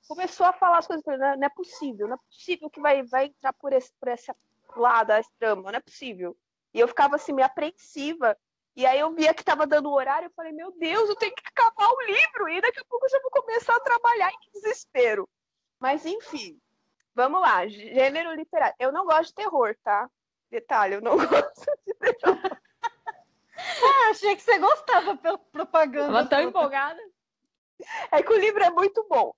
começou 0.06 0.46
a 0.46 0.52
falar 0.52 0.78
as 0.78 0.86
coisas, 0.86 1.04
não, 1.04 1.36
não 1.36 1.46
é 1.46 1.50
possível, 1.50 2.06
não 2.06 2.14
é 2.14 2.18
possível 2.18 2.70
que 2.70 2.80
vai, 2.80 3.02
vai 3.02 3.26
entrar 3.26 3.52
por 3.54 3.72
esse, 3.72 3.92
por 3.98 4.08
esse 4.08 4.30
lado, 4.76 5.12
esse 5.12 5.30
trama, 5.38 5.72
não 5.72 5.78
é 5.78 5.80
possível. 5.80 6.36
E 6.74 6.78
eu 6.78 6.86
ficava 6.86 7.16
assim, 7.16 7.32
meio 7.32 7.46
apreensiva, 7.46 8.36
e 8.74 8.86
aí 8.86 8.98
eu 8.98 9.12
via 9.12 9.34
que 9.34 9.42
estava 9.42 9.66
dando 9.66 9.90
o 9.90 9.94
horário, 9.94 10.26
eu 10.26 10.32
falei, 10.34 10.52
meu 10.52 10.72
Deus, 10.72 11.08
eu 11.08 11.16
tenho 11.16 11.34
que 11.34 11.42
acabar 11.46 11.88
o 11.88 12.00
livro, 12.02 12.48
e 12.48 12.60
daqui 12.60 12.80
a 12.80 12.84
pouco 12.84 13.04
eu 13.04 13.10
já 13.10 13.20
vou 13.20 13.30
começar 13.30 13.76
a 13.76 13.80
trabalhar 13.80 14.30
em 14.30 14.50
desespero. 14.52 15.28
Mas 15.78 16.06
enfim, 16.06 16.58
vamos 17.14 17.40
lá, 17.40 17.66
gênero 17.66 18.34
literário. 18.34 18.74
Eu 18.78 18.90
não 18.90 19.04
gosto 19.04 19.28
de 19.28 19.34
terror, 19.34 19.76
tá? 19.82 20.08
Detalhe, 20.50 20.94
eu 20.94 21.00
não 21.02 21.16
gosto 21.18 21.66
de 21.86 21.94
terror. 21.94 22.38
ah, 23.56 24.10
achei 24.10 24.34
que 24.36 24.42
você 24.42 24.58
gostava 24.58 25.16
pela 25.16 25.38
propaganda. 25.38 26.12
Tava 26.12 26.28
tão 26.28 26.40
empolgada. 26.40 27.00
É 28.10 28.22
que 28.22 28.32
o 28.32 28.38
livro 28.38 28.62
é 28.62 28.70
muito 28.70 29.04
bom. 29.08 29.34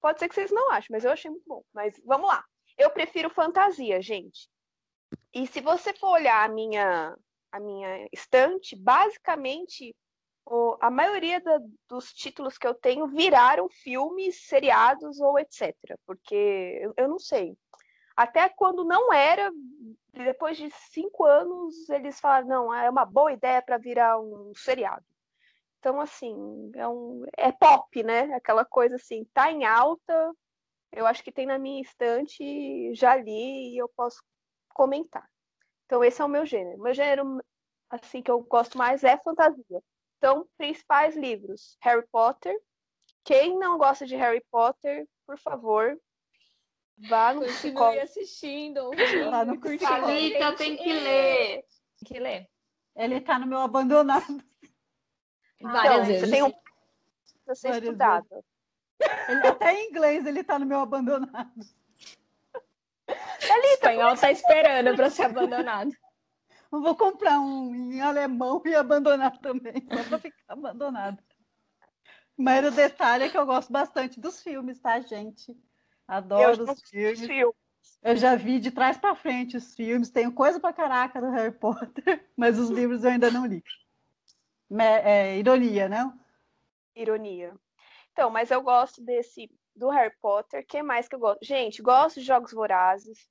Pode 0.00 0.18
ser 0.18 0.28
que 0.28 0.34
vocês 0.34 0.50
não 0.50 0.70
achem, 0.70 0.88
mas 0.90 1.04
eu 1.04 1.10
achei 1.10 1.30
muito 1.30 1.46
bom. 1.46 1.64
Mas 1.72 2.00
vamos 2.04 2.28
lá. 2.28 2.44
Eu 2.78 2.90
prefiro 2.90 3.30
fantasia, 3.30 4.00
gente. 4.00 4.48
E 5.34 5.46
se 5.46 5.60
você 5.60 5.92
for 5.92 6.10
olhar 6.10 6.44
a 6.44 6.52
minha 6.52 7.16
a 7.52 7.60
minha 7.60 8.08
estante, 8.12 8.76
basicamente 8.76 9.94
o, 10.44 10.76
a 10.80 10.90
maioria 10.90 11.40
da, 11.40 11.60
dos 11.88 12.12
títulos 12.12 12.58
que 12.58 12.66
eu 12.66 12.74
tenho 12.74 13.06
viraram 13.06 13.68
filmes, 13.68 14.46
seriados 14.46 15.20
ou 15.20 15.38
etc. 15.38 15.74
Porque 16.04 16.78
eu, 16.82 16.94
eu 16.96 17.08
não 17.08 17.18
sei. 17.18 17.56
Até 18.16 18.48
quando 18.48 18.84
não 18.84 19.12
era, 19.12 19.50
depois 20.12 20.56
de 20.56 20.70
cinco 20.90 21.24
anos, 21.24 21.88
eles 21.88 22.20
falaram, 22.20 22.48
não, 22.48 22.74
é 22.74 22.90
uma 22.90 23.04
boa 23.04 23.32
ideia 23.32 23.62
para 23.62 23.78
virar 23.78 24.20
um 24.20 24.52
seriado. 24.54 25.04
Então, 25.78 26.00
assim, 26.00 26.70
é, 26.74 26.86
um, 26.86 27.24
é 27.36 27.50
pop, 27.52 28.02
né? 28.02 28.34
Aquela 28.34 28.64
coisa 28.64 28.96
assim, 28.96 29.24
tá 29.32 29.50
em 29.50 29.64
alta, 29.64 30.34
eu 30.92 31.06
acho 31.06 31.22
que 31.22 31.32
tem 31.32 31.46
na 31.46 31.58
minha 31.58 31.80
estante, 31.80 32.92
já 32.94 33.16
li 33.16 33.74
e 33.74 33.78
eu 33.78 33.88
posso 33.88 34.22
comentar. 34.74 35.26
Então, 35.90 36.04
esse 36.04 36.22
é 36.22 36.24
o 36.24 36.28
meu 36.28 36.46
gênero. 36.46 36.80
Meu 36.80 36.94
gênero, 36.94 37.42
assim, 37.90 38.22
que 38.22 38.30
eu 38.30 38.40
gosto 38.42 38.78
mais 38.78 39.02
é 39.02 39.16
fantasia. 39.18 39.82
Então, 40.18 40.46
principais 40.56 41.16
livros: 41.16 41.76
Harry 41.82 42.06
Potter. 42.12 42.56
Quem 43.24 43.58
não 43.58 43.76
gosta 43.76 44.06
de 44.06 44.14
Harry 44.14 44.40
Potter, 44.52 45.04
por 45.26 45.36
favor, 45.36 46.00
vá 46.96 47.34
no 47.34 47.40
Continue 47.40 47.56
psicólogo. 47.56 48.00
assistindo, 48.02 48.78
ouvindo, 48.84 49.30
Vá 49.32 49.44
no 49.44 49.60
curtindo. 49.60 49.84
Thalita 49.84 50.52
tem 50.54 50.76
que 50.76 50.90
é. 50.92 51.00
ler. 51.00 51.64
Tem 51.98 52.06
que 52.06 52.20
ler. 52.20 52.48
Ele 52.94 53.20
tá 53.20 53.36
no 53.40 53.48
meu 53.48 53.58
abandonado. 53.58 54.24
Várias 55.60 55.92
Então, 55.92 56.04
vezes. 56.06 56.20
Você 56.20 56.30
tem 56.30 56.42
um 56.44 56.50
ser 57.52 57.68
Várias 57.68 57.82
estudado. 57.82 58.44
Ele- 59.28 59.46
até 59.48 59.74
em 59.74 59.88
inglês 59.90 60.24
ele 60.24 60.44
tá 60.44 60.56
no 60.56 60.66
meu 60.66 60.78
abandonado. 60.78 61.52
O 63.52 63.66
espanhol 63.74 64.16
tá 64.16 64.30
esperando 64.30 64.94
para 64.96 65.10
ser 65.10 65.24
abandonado. 65.24 65.92
Eu 66.72 66.80
vou 66.80 66.94
comprar 66.96 67.40
um 67.40 67.74
em 67.74 68.00
alemão 68.00 68.62
e 68.64 68.74
abandonar 68.74 69.36
também, 69.38 69.86
só 69.92 70.04
pra 70.04 70.18
ficar 70.18 70.36
abandonado. 70.48 71.18
Mas 72.36 72.64
o 72.64 72.70
detalhe 72.70 73.24
é 73.24 73.28
que 73.28 73.36
eu 73.36 73.44
gosto 73.44 73.72
bastante 73.72 74.20
dos 74.20 74.42
filmes, 74.42 74.78
tá, 74.80 75.00
gente? 75.00 75.54
Adoro 76.06 76.64
os 76.64 76.80
filmes. 76.88 77.20
Filme. 77.26 77.54
Eu 78.02 78.16
já 78.16 78.34
vi 78.36 78.58
de 78.60 78.70
trás 78.70 78.96
pra 78.96 79.14
frente 79.14 79.56
os 79.56 79.74
filmes, 79.74 80.10
tenho 80.10 80.32
coisa 80.32 80.58
pra 80.60 80.72
caraca 80.72 81.20
do 81.20 81.30
Harry 81.30 81.52
Potter, 81.52 82.28
mas 82.36 82.58
os 82.58 82.70
livros 82.70 83.04
eu 83.04 83.10
ainda 83.10 83.30
não 83.30 83.44
li. 83.46 83.62
Me- 84.70 84.84
É, 84.84 85.36
ironia, 85.38 85.88
não? 85.88 86.18
Ironia. 86.94 87.54
Então, 88.12 88.30
mas 88.30 88.50
eu 88.50 88.62
gosto 88.62 89.02
desse 89.02 89.50
do 89.74 89.88
Harry 89.90 90.14
Potter. 90.20 90.64
que 90.66 90.82
mais 90.82 91.08
que 91.08 91.14
eu 91.14 91.18
gosto? 91.20 91.44
Gente, 91.44 91.82
gosto 91.82 92.20
de 92.20 92.26
jogos 92.26 92.52
vorazes. 92.52 93.28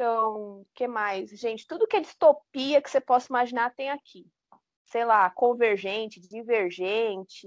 Então, 0.00 0.64
que 0.74 0.88
mais? 0.88 1.28
Gente, 1.28 1.66
tudo 1.66 1.86
que 1.86 1.94
é 1.94 2.00
distopia 2.00 2.80
que 2.80 2.90
você 2.90 3.02
possa 3.02 3.26
imaginar 3.28 3.74
tem 3.74 3.90
aqui. 3.90 4.26
Sei 4.86 5.04
lá, 5.04 5.28
convergente, 5.28 6.18
divergente. 6.18 7.46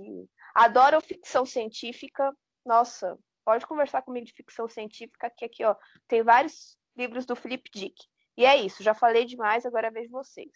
Adoro 0.53 1.01
ficção 1.01 1.47
científica. 1.47 2.31
Nossa, 2.63 3.17
pode 3.43 3.65
conversar 3.65 4.03
comigo 4.03 4.27
de 4.27 4.33
ficção 4.33 4.69
científica, 4.69 5.31
que 5.35 5.45
aqui, 5.45 5.65
ó, 5.65 5.75
tem 6.07 6.21
vários 6.21 6.77
livros 6.95 7.25
do 7.25 7.35
Philip 7.35 7.67
Dick. 7.73 7.95
E 8.37 8.45
é 8.45 8.55
isso, 8.55 8.83
já 8.83 8.93
falei 8.93 9.25
demais, 9.25 9.65
agora 9.65 9.87
é 9.87 9.91
vez 9.91 10.05
de 10.05 10.11
vocês. 10.11 10.53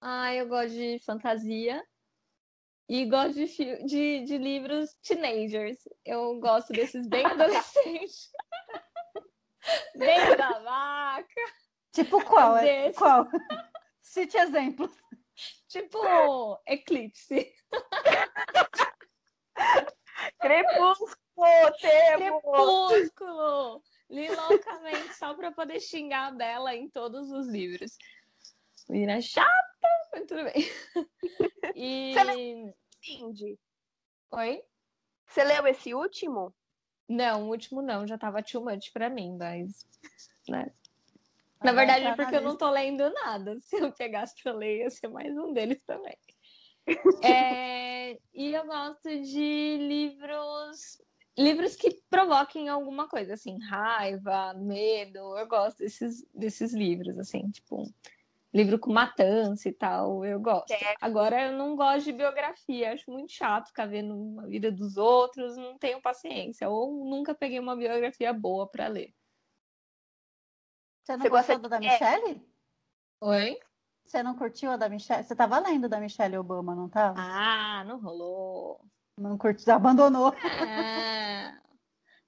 Ah, 0.00 0.32
eu 0.32 0.46
gosto 0.46 0.74
de 0.74 1.00
fantasia. 1.04 1.84
E 2.88 3.04
gosto 3.06 3.34
de, 3.34 3.84
de, 3.84 4.24
de 4.26 4.38
livros 4.38 4.94
teenagers. 5.02 5.78
Eu 6.04 6.38
gosto 6.38 6.72
desses 6.72 7.04
bem 7.08 7.26
adolescentes. 7.26 8.30
Bem 9.96 10.36
da 10.36 10.58
vaca. 10.60 11.40
Tipo 11.92 12.24
qual? 12.24 12.56
É, 12.58 12.92
qual? 12.92 13.26
Cite 14.02 14.36
exemplos. 14.36 14.90
Tipo 15.68 16.60
Eclipse. 16.66 17.52
Crepúsculo, 20.40 21.16
temos! 21.80 22.42
Crepúsculo! 22.42 23.82
Li 24.10 24.28
loucamente 24.28 25.14
só 25.14 25.34
pra 25.34 25.50
poder 25.50 25.80
xingar 25.80 26.32
dela 26.36 26.74
em 26.74 26.88
todos 26.88 27.30
os 27.30 27.48
livros. 27.48 27.96
Menina 28.88 29.20
chata, 29.20 29.48
mas 30.12 30.26
tudo 30.26 30.44
bem. 30.44 30.54
E. 31.76 32.14
Cindy, 33.02 33.58
Oi? 34.30 34.62
você 35.26 35.42
leu 35.42 35.66
esse 35.66 35.92
último? 35.92 36.54
Não, 37.08 37.44
o 37.44 37.50
último 37.50 37.82
não, 37.82 38.06
já 38.06 38.16
tava 38.16 38.42
too 38.42 38.64
much 38.64 38.92
pra 38.92 39.10
mim, 39.10 39.36
mas. 39.38 39.86
Né? 40.48 40.70
Na 41.62 41.72
verdade, 41.72 42.04
é 42.04 42.10
entrar 42.10 42.16
na 42.16 42.24
porque 42.24 42.36
eu 42.36 42.42
não 42.42 42.56
tô 42.56 42.70
lendo 42.70 43.10
nada. 43.12 43.58
Se 43.64 43.76
eu 43.76 43.92
pegasse 43.92 44.34
pra 44.42 44.52
ler, 44.52 44.78
ia 44.80 44.90
ser 44.90 45.08
mais 45.08 45.36
um 45.36 45.52
deles 45.52 45.80
também. 45.86 46.16
É, 47.24 48.18
e 48.34 48.52
eu 48.52 48.66
gosto 48.66 49.08
de 49.08 49.78
livros. 49.78 51.00
Livros 51.36 51.74
que 51.74 52.02
provoquem 52.10 52.68
alguma 52.68 53.08
coisa, 53.08 53.32
assim, 53.32 53.58
raiva, 53.58 54.52
medo. 54.52 55.36
Eu 55.38 55.48
gosto 55.48 55.78
desses, 55.78 56.24
desses 56.34 56.74
livros, 56.74 57.18
assim, 57.18 57.50
tipo, 57.50 57.90
livro 58.54 58.78
com 58.78 58.92
matança 58.92 59.68
e 59.68 59.72
tal, 59.72 60.24
eu 60.24 60.38
gosto. 60.40 60.68
Certo. 60.68 60.98
Agora, 61.02 61.46
eu 61.46 61.52
não 61.58 61.74
gosto 61.74 62.04
de 62.04 62.12
biografia, 62.12 62.92
acho 62.92 63.10
muito 63.10 63.32
chato 63.32 63.66
ficar 63.66 63.86
vendo 63.86 64.38
a 64.40 64.46
vida 64.46 64.70
dos 64.70 64.96
outros, 64.96 65.56
não 65.56 65.76
tenho 65.76 66.00
paciência. 66.00 66.68
Ou 66.70 67.04
nunca 67.04 67.34
peguei 67.34 67.58
uma 67.58 67.74
biografia 67.76 68.32
boa 68.32 68.68
pra 68.70 68.86
ler. 68.86 69.12
Você 71.02 71.16
não 71.16 71.22
Você 71.22 71.28
gosta 71.28 71.52
gostou 71.54 71.68
da 71.70 71.78
de- 71.78 71.88
Michelle? 71.88 72.48
Oi? 73.20 73.58
Você 74.06 74.22
não 74.22 74.36
curtiu 74.36 74.70
a 74.70 74.76
da 74.76 74.88
Michelle? 74.88 75.24
Você 75.24 75.34
tava 75.34 75.58
lendo 75.58 75.88
da 75.88 75.98
Michelle 75.98 76.38
Obama, 76.38 76.74
não 76.74 76.88
tava? 76.88 77.16
Ah, 77.18 77.82
não 77.84 77.98
rolou. 78.00 78.80
Não 79.18 79.36
curtiu, 79.36 79.72
abandonou. 79.74 80.32
Ah, 80.44 81.58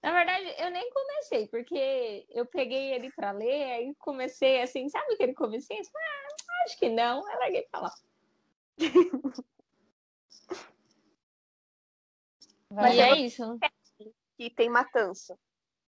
Na 0.06 0.12
verdade, 0.12 0.54
eu 0.58 0.70
nem 0.70 0.88
comecei, 0.88 1.48
porque 1.48 2.24
eu 2.30 2.46
peguei 2.46 2.94
ele 2.94 3.10
pra 3.10 3.32
ler, 3.32 3.72
aí 3.72 3.92
comecei 3.98 4.62
assim, 4.62 4.88
sabe 4.88 5.14
aquele 5.14 5.34
comecinho? 5.34 5.82
Ah, 5.82 6.64
acho 6.64 6.78
que 6.78 6.88
não, 6.88 7.26
aí 7.26 7.36
larguei 7.38 7.66
pra 7.68 7.80
lá. 7.80 7.92
Mas 12.70 12.96
lá. 12.96 13.02
é 13.02 13.16
isso. 13.18 13.58
Que 14.38 14.48
tem 14.48 14.70
matança. 14.70 15.36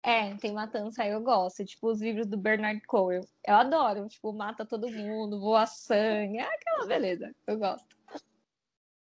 É, 0.03 0.35
tem 0.38 0.53
matança, 0.53 1.05
aí 1.05 1.11
eu 1.11 1.20
gosto. 1.20 1.64
Tipo, 1.64 1.92
os 1.92 2.03
livros 2.03 2.27
do 2.27 2.37
Bernard 2.37 2.85
Cohen. 2.88 3.20
Eu 3.46 3.55
adoro. 3.55 4.09
Tipo, 4.09 4.33
mata 4.33 4.66
todo 4.66 4.90
mundo, 4.90 5.38
voa 5.38 5.66
sangue. 5.66 6.38
É 6.38 6.53
aquela 6.53 6.85
beleza. 6.85 7.33
Eu 7.46 7.59
gosto. 7.59 8.00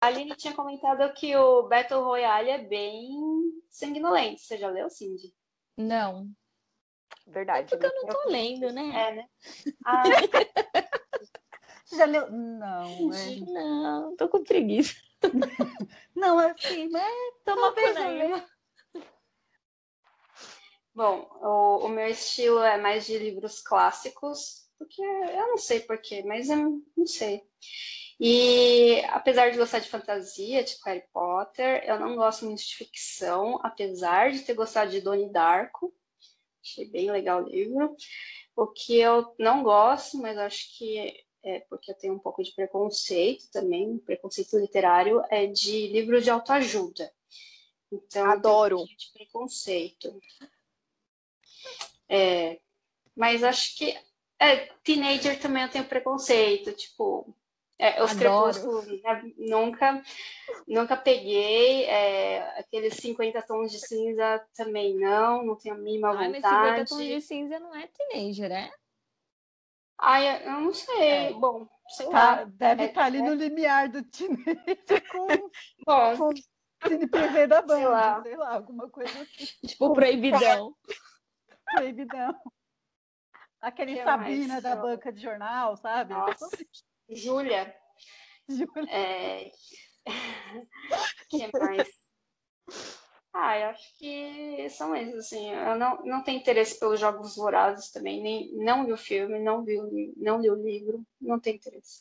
A 0.06 0.08
Aline 0.08 0.36
tinha 0.36 0.54
comentado 0.54 1.12
que 1.14 1.34
o 1.36 1.64
Battle 1.64 2.04
Royale 2.04 2.50
é 2.50 2.58
bem 2.58 3.10
sanguinolento. 3.68 4.40
Você 4.40 4.56
já 4.56 4.70
leu, 4.70 4.88
Cindy? 4.88 5.34
Não. 5.76 6.30
Verdade. 7.26 7.68
Porque 7.70 7.86
eu 7.86 7.92
não 7.92 8.06
tô 8.06 8.28
lendo, 8.28 8.72
né? 8.72 8.82
É, 8.94 9.14
né? 9.16 9.28
Ah, 9.84 10.04
Você 11.84 11.96
já 11.96 12.04
leu? 12.04 12.30
Não, 12.30 13.12
é... 13.12 13.36
Não, 13.40 14.14
tô 14.14 14.28
com 14.28 14.44
preguiça. 14.44 14.94
não, 16.14 16.38
assim, 16.38 16.88
mas 16.88 17.12
toma 17.44 17.74
leio. 17.74 18.44
bom, 20.94 21.28
o, 21.42 21.86
o 21.86 21.88
meu 21.88 22.06
estilo 22.06 22.60
é 22.60 22.78
mais 22.78 23.06
de 23.06 23.18
livros 23.18 23.60
clássicos, 23.60 24.70
porque 24.78 25.02
eu 25.02 25.48
não 25.48 25.58
sei 25.58 25.80
porquê, 25.80 26.22
mas 26.22 26.48
eu 26.48 26.80
não 26.96 27.06
sei. 27.06 27.42
E 28.18 29.02
apesar 29.10 29.50
de 29.50 29.58
gostar 29.58 29.78
de 29.78 29.90
fantasia, 29.90 30.64
tipo 30.64 30.84
Harry 30.86 31.04
Potter, 31.12 31.84
eu 31.84 32.00
não 32.00 32.16
gosto 32.16 32.46
muito 32.46 32.64
de 32.64 32.74
ficção, 32.74 33.60
apesar 33.62 34.30
de 34.30 34.40
ter 34.40 34.54
gostado 34.54 34.90
de 34.90 35.02
Donnie 35.02 35.30
Darko. 35.30 35.94
Achei 36.62 36.86
bem 36.86 37.10
legal 37.10 37.42
o 37.44 37.48
livro. 37.48 37.94
O 38.56 38.66
que 38.66 38.98
eu 38.98 39.34
não 39.38 39.62
gosto, 39.62 40.16
mas 40.18 40.38
acho 40.38 40.76
que 40.78 41.24
é 41.44 41.60
porque 41.60 41.92
eu 41.92 41.94
tenho 41.94 42.14
um 42.14 42.18
pouco 42.18 42.42
de 42.42 42.52
preconceito 42.52 43.48
também, 43.52 43.98
preconceito 43.98 44.58
literário, 44.58 45.22
é 45.30 45.46
de 45.46 45.86
livros 45.88 46.24
de 46.24 46.30
autoajuda. 46.30 47.12
Então, 47.92 48.28
Adoro. 48.30 48.80
um 48.80 48.84
de 48.86 49.12
preconceito. 49.12 50.20
É, 52.08 52.58
mas 53.14 53.44
acho 53.44 53.76
que 53.76 53.96
é, 54.38 54.56
teenager 54.82 55.40
também 55.40 55.62
eu 55.62 55.70
tenho 55.70 55.84
preconceito, 55.84 56.72
tipo, 56.72 57.32
é, 57.78 58.02
os 58.02 58.12
crepúsculos 58.14 58.86
né, 59.02 59.22
nunca, 59.36 60.02
nunca 60.66 60.96
peguei, 60.96 61.84
é, 61.84 62.58
aqueles 62.60 62.94
50 62.94 63.42
tons 63.42 63.70
de 63.70 63.78
cinza 63.78 64.44
também 64.54 64.96
não, 64.96 65.44
não 65.44 65.56
tenho 65.56 65.74
a 65.74 65.78
mínima 65.78 66.08
Ai, 66.08 66.28
mas 66.30 66.44
50 66.44 66.74
vontade. 66.74 66.88
tons 66.88 67.04
de 67.04 67.20
cinza 67.20 67.58
não 67.58 67.74
é 67.74 67.86
teenager, 67.86 68.50
é? 68.50 68.70
Ai, 69.98 70.46
eu 70.46 70.60
não 70.60 70.74
sei, 70.74 71.28
É. 71.28 71.32
bom, 71.32 71.66
sei 71.88 72.08
Tá, 72.10 72.34
lá. 72.36 72.44
deve 72.44 72.84
É- 72.84 72.86
estar 72.86 73.04
ali 73.04 73.22
no 73.22 73.34
limiar 73.34 73.88
do 73.88 74.02
teenager 74.02 75.06
com 75.08 75.50
Bom, 75.86 76.14
o 76.30 76.34
CNPV 76.86 77.46
da 77.46 77.62
banda, 77.62 77.88
lá. 77.90 78.22
sei 78.22 78.36
lá, 78.36 78.54
alguma 78.54 78.88
coisa 78.90 79.22
assim, 79.22 79.46
Tipo, 79.66 79.92
proibidão. 79.94 80.76
proibidão. 81.70 82.40
Aquele 83.60 83.96
Que 83.96 84.04
Sabina 84.04 84.54
mais? 84.54 84.62
da 84.62 84.76
banca 84.76 85.12
de 85.12 85.20
jornal, 85.20 85.76
sabe? 85.76 86.12
nossa, 86.14 86.46
Júlia, 87.08 87.74
Júlia. 88.48 88.90
é... 88.90 89.50
que 91.28 91.50
mais? 91.58 91.88
Ah, 93.38 93.58
eu 93.58 93.66
acho 93.66 93.98
que 93.98 94.66
são 94.70 94.96
esses, 94.96 95.14
assim. 95.14 95.50
Eu 95.50 95.76
não, 95.76 96.02
não 96.06 96.24
tenho 96.24 96.38
interesse 96.38 96.80
pelos 96.80 96.98
Jogos 96.98 97.36
Vorazes 97.36 97.90
também, 97.90 98.22
nem 98.22 98.50
não 98.54 98.86
vi 98.86 98.92
o 98.92 98.96
filme, 98.96 99.38
não 99.38 99.62
vi 99.62 99.78
o, 99.78 100.14
não 100.16 100.40
li 100.40 100.48
o 100.48 100.54
livro, 100.54 101.04
não 101.20 101.38
tenho 101.38 101.56
interesse. 101.56 102.00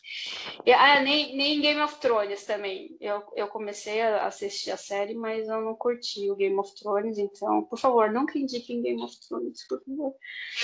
E, 0.65 0.71
ah, 0.71 1.01
nem, 1.01 1.35
nem 1.35 1.59
Game 1.59 1.81
of 1.81 1.99
Thrones 1.99 2.45
também. 2.45 2.95
Eu, 3.01 3.21
eu 3.35 3.49
comecei 3.49 4.01
a 4.01 4.25
assistir 4.25 4.71
a 4.71 4.77
série, 4.77 5.13
mas 5.13 5.49
eu 5.49 5.59
não 5.59 5.75
curti 5.75 6.31
o 6.31 6.37
Game 6.37 6.57
of 6.57 6.73
Thrones, 6.73 7.17
então, 7.17 7.65
por 7.65 7.77
favor, 7.77 8.09
nunca 8.09 8.39
indiquem 8.39 8.81
Game 8.81 9.03
of 9.03 9.13
Thrones, 9.27 9.67
por 9.67 9.83
favor. 9.83 10.15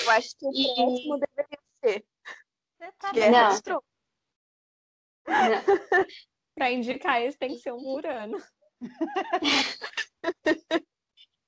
Eu 0.05 0.11
acho 0.11 0.37
que 0.37 0.45
o 0.45 0.51
e... 0.53 0.73
próximo 0.73 1.19
deveria 1.19 1.59
ser. 1.83 2.05
Tá 2.97 3.11
Guerra 3.11 3.49
dos 3.49 3.61
Tronos. 3.61 3.90
Para 6.55 6.71
indicar 6.71 7.21
isso 7.21 7.37
tem 7.37 7.49
que 7.49 7.59
ser 7.59 7.71
um 7.71 7.81
Murano. 7.81 8.37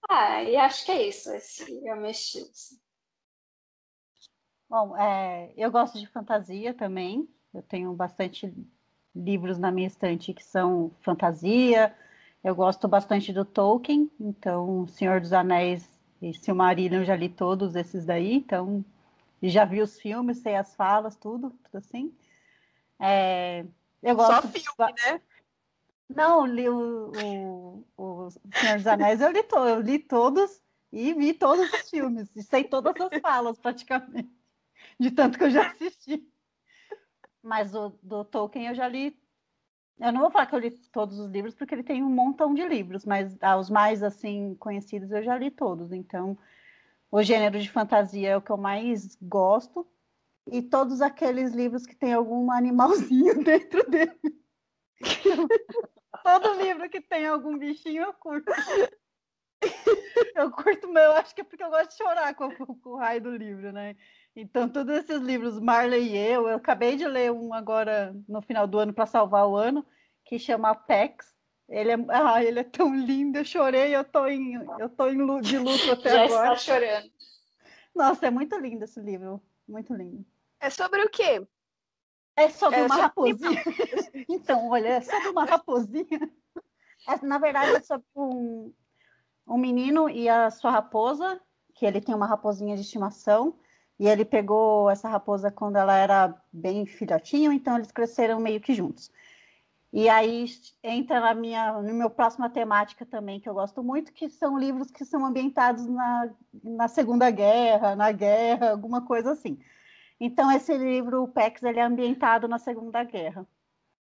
ah, 0.09 0.43
e 0.43 0.55
acho 0.55 0.85
que 0.85 0.91
é 0.91 1.07
isso. 1.07 1.31
Esse 1.31 1.87
é 1.87 1.93
o 1.93 1.97
meu 1.97 2.11
estilo. 2.11 2.47
Assim. 2.49 2.79
Bom, 4.69 4.97
é, 4.97 5.53
eu 5.57 5.71
gosto 5.71 5.99
de 5.99 6.07
fantasia 6.07 6.73
também. 6.73 7.27
Eu 7.53 7.61
tenho 7.61 7.93
bastante 7.93 8.53
livros 9.15 9.57
na 9.57 9.71
minha 9.71 9.87
estante 9.87 10.33
que 10.33 10.43
são 10.43 10.91
fantasia. 11.01 11.95
Eu 12.43 12.55
gosto 12.55 12.87
bastante 12.87 13.31
do 13.31 13.45
Tolkien, 13.45 14.11
então 14.19 14.85
Senhor 14.87 15.21
dos 15.21 15.31
Anéis 15.31 15.87
e 16.21 16.33
Silmarillion 16.33 16.99
eu 16.99 17.05
já 17.05 17.15
li 17.15 17.29
todos 17.29 17.75
esses 17.75 18.05
daí, 18.05 18.35
então 18.35 18.83
já 19.41 19.65
vi 19.65 19.81
os 19.81 19.99
filmes, 19.99 20.39
sei 20.39 20.55
as 20.55 20.75
falas, 20.75 21.15
tudo, 21.15 21.51
tudo 21.63 21.77
assim. 21.77 22.13
É, 23.05 23.65
eu 24.01 24.15
gosto 24.15 24.33
Só 24.33 24.47
filme, 24.47 24.93
né? 25.05 25.21
Não, 26.07 26.45
li 26.45 26.69
o, 26.69 27.11
o, 27.17 27.85
o 27.97 28.29
Senhor 28.29 28.77
dos 28.77 28.87
Anéis, 28.87 29.19
eu 29.19 29.29
li, 29.29 29.43
to, 29.43 29.57
eu 29.57 29.81
li 29.81 29.99
todos 29.99 30.61
e 30.89 31.13
vi 31.13 31.33
todos 31.33 31.69
os 31.73 31.89
filmes. 31.89 32.33
E 32.33 32.41
sei 32.41 32.63
todas 32.63 32.93
as 32.99 33.19
falas, 33.19 33.59
praticamente. 33.59 34.31
De 34.97 35.11
tanto 35.11 35.37
que 35.37 35.43
eu 35.43 35.49
já 35.49 35.67
assisti. 35.67 36.25
Mas 37.41 37.75
o 37.75 37.93
do 38.01 38.23
Tolkien 38.23 38.67
eu 38.67 38.75
já 38.75 38.87
li. 38.87 39.19
Eu 39.99 40.13
não 40.13 40.21
vou 40.21 40.31
falar 40.31 40.45
que 40.45 40.55
eu 40.55 40.59
li 40.59 40.71
todos 40.71 41.19
os 41.19 41.29
livros, 41.29 41.53
porque 41.53 41.75
ele 41.75 41.83
tem 41.83 42.01
um 42.01 42.09
montão 42.09 42.53
de 42.53 42.65
livros, 42.65 43.05
mas 43.05 43.37
ah, 43.41 43.57
os 43.57 43.69
mais 43.69 44.01
assim 44.01 44.55
conhecidos 44.55 45.11
eu 45.11 45.21
já 45.21 45.37
li 45.37 45.51
todos. 45.51 45.91
Então, 45.91 46.37
o 47.11 47.21
gênero 47.21 47.59
de 47.59 47.69
fantasia 47.69 48.29
é 48.29 48.37
o 48.37 48.41
que 48.41 48.51
eu 48.51 48.57
mais 48.57 49.17
gosto. 49.21 49.85
E 50.51 50.61
todos 50.61 51.01
aqueles 51.01 51.53
livros 51.53 51.85
que 51.85 51.95
tem 51.95 52.13
algum 52.13 52.51
animalzinho 52.51 53.41
dentro 53.43 53.89
dele. 53.89 54.19
Todo 56.23 56.61
livro 56.61 56.89
que 56.89 57.01
tem 57.01 57.25
algum 57.25 57.57
bichinho 57.57 58.03
eu 58.03 58.13
curto. 58.13 58.51
Eu 60.35 60.51
curto, 60.51 60.89
meu, 60.89 61.13
acho 61.13 61.33
que 61.33 61.41
é 61.41 61.43
porque 61.43 61.63
eu 61.63 61.69
gosto 61.69 61.91
de 61.91 61.97
chorar 61.97 62.35
com, 62.35 62.51
com, 62.53 62.65
com, 62.75 62.89
o 62.89 62.97
raio 62.97 63.21
do 63.21 63.35
livro, 63.35 63.71
né? 63.71 63.95
Então, 64.35 64.67
todos 64.67 64.93
esses 64.93 65.21
livros, 65.21 65.59
Marley 65.59 66.09
e 66.09 66.17
eu, 66.17 66.47
eu 66.47 66.57
acabei 66.57 66.95
de 66.95 67.07
ler 67.07 67.31
um 67.31 67.53
agora 67.53 68.13
no 68.27 68.41
final 68.41 68.67
do 68.67 68.77
ano 68.79 68.93
para 68.93 69.05
salvar 69.05 69.47
o 69.47 69.55
ano, 69.55 69.85
que 70.25 70.37
chama 70.37 70.75
Pex. 70.75 71.33
Ele 71.69 71.91
é, 71.91 71.97
ah, 72.09 72.43
ele 72.43 72.59
é 72.59 72.63
tão 72.63 72.93
lindo, 72.93 73.37
eu 73.37 73.45
chorei, 73.45 73.95
eu 73.95 74.03
tô 74.03 74.27
em, 74.27 74.55
eu 74.79 74.89
tô 74.89 75.07
em 75.07 75.41
de 75.41 75.57
luto 75.57 75.91
até 75.91 76.09
Já 76.09 76.23
agora. 76.25 76.47
Já 76.47 76.53
está 76.53 76.73
chorando. 76.73 77.11
Nossa, 77.95 78.27
é 78.27 78.29
muito 78.31 78.57
lindo 78.57 78.83
esse 78.83 78.99
livro, 78.99 79.41
muito 79.67 79.93
lindo. 79.93 80.25
É 80.63 80.69
sobre 80.69 81.03
o 81.03 81.09
quê? 81.09 81.45
É 82.37 82.47
sobre 82.47 82.79
é 82.79 82.85
uma 82.85 82.95
raposinha. 82.95 83.61
então, 84.29 84.69
olha, 84.69 84.87
é 84.87 85.01
sobre 85.01 85.27
uma 85.27 85.43
raposinha. 85.45 86.31
É, 87.05 87.25
na 87.25 87.37
verdade, 87.37 87.75
é 87.75 87.81
sobre 87.81 88.05
um, 88.15 88.73
um 89.45 89.57
menino 89.57 90.09
e 90.09 90.29
a 90.29 90.49
sua 90.49 90.71
raposa, 90.71 91.37
que 91.73 91.85
ele 91.85 91.99
tem 91.99 92.15
uma 92.15 92.25
raposinha 92.25 92.77
de 92.77 92.81
estimação, 92.81 93.59
e 93.99 94.07
ele 94.07 94.23
pegou 94.23 94.89
essa 94.89 95.09
raposa 95.09 95.51
quando 95.51 95.75
ela 95.75 95.97
era 95.97 96.33
bem 96.51 96.85
filhotinho, 96.85 97.51
então 97.51 97.75
eles 97.75 97.91
cresceram 97.91 98.39
meio 98.39 98.61
que 98.61 98.73
juntos. 98.73 99.11
E 99.91 100.07
aí 100.07 100.45
entra 100.81 101.19
na 101.19 101.33
minha, 101.33 101.73
no 101.73 101.93
meu 101.93 102.09
próxima 102.09 102.49
temática 102.49 103.05
também, 103.05 103.41
que 103.41 103.49
eu 103.49 103.53
gosto 103.53 103.83
muito, 103.83 104.13
que 104.13 104.29
são 104.29 104.57
livros 104.57 104.89
que 104.89 105.03
são 105.03 105.25
ambientados 105.25 105.85
na, 105.85 106.29
na 106.63 106.87
Segunda 106.87 107.29
Guerra, 107.29 107.97
na 107.97 108.13
guerra, 108.13 108.71
alguma 108.71 109.05
coisa 109.05 109.33
assim. 109.33 109.59
Então, 110.25 110.49
esse 110.49 110.77
livro, 110.77 111.21
o 111.21 111.27
Pex, 111.27 111.61
ele 111.63 111.79
é 111.79 111.83
ambientado 111.83 112.47
na 112.47 112.57
Segunda 112.57 113.03
Guerra. 113.03 113.45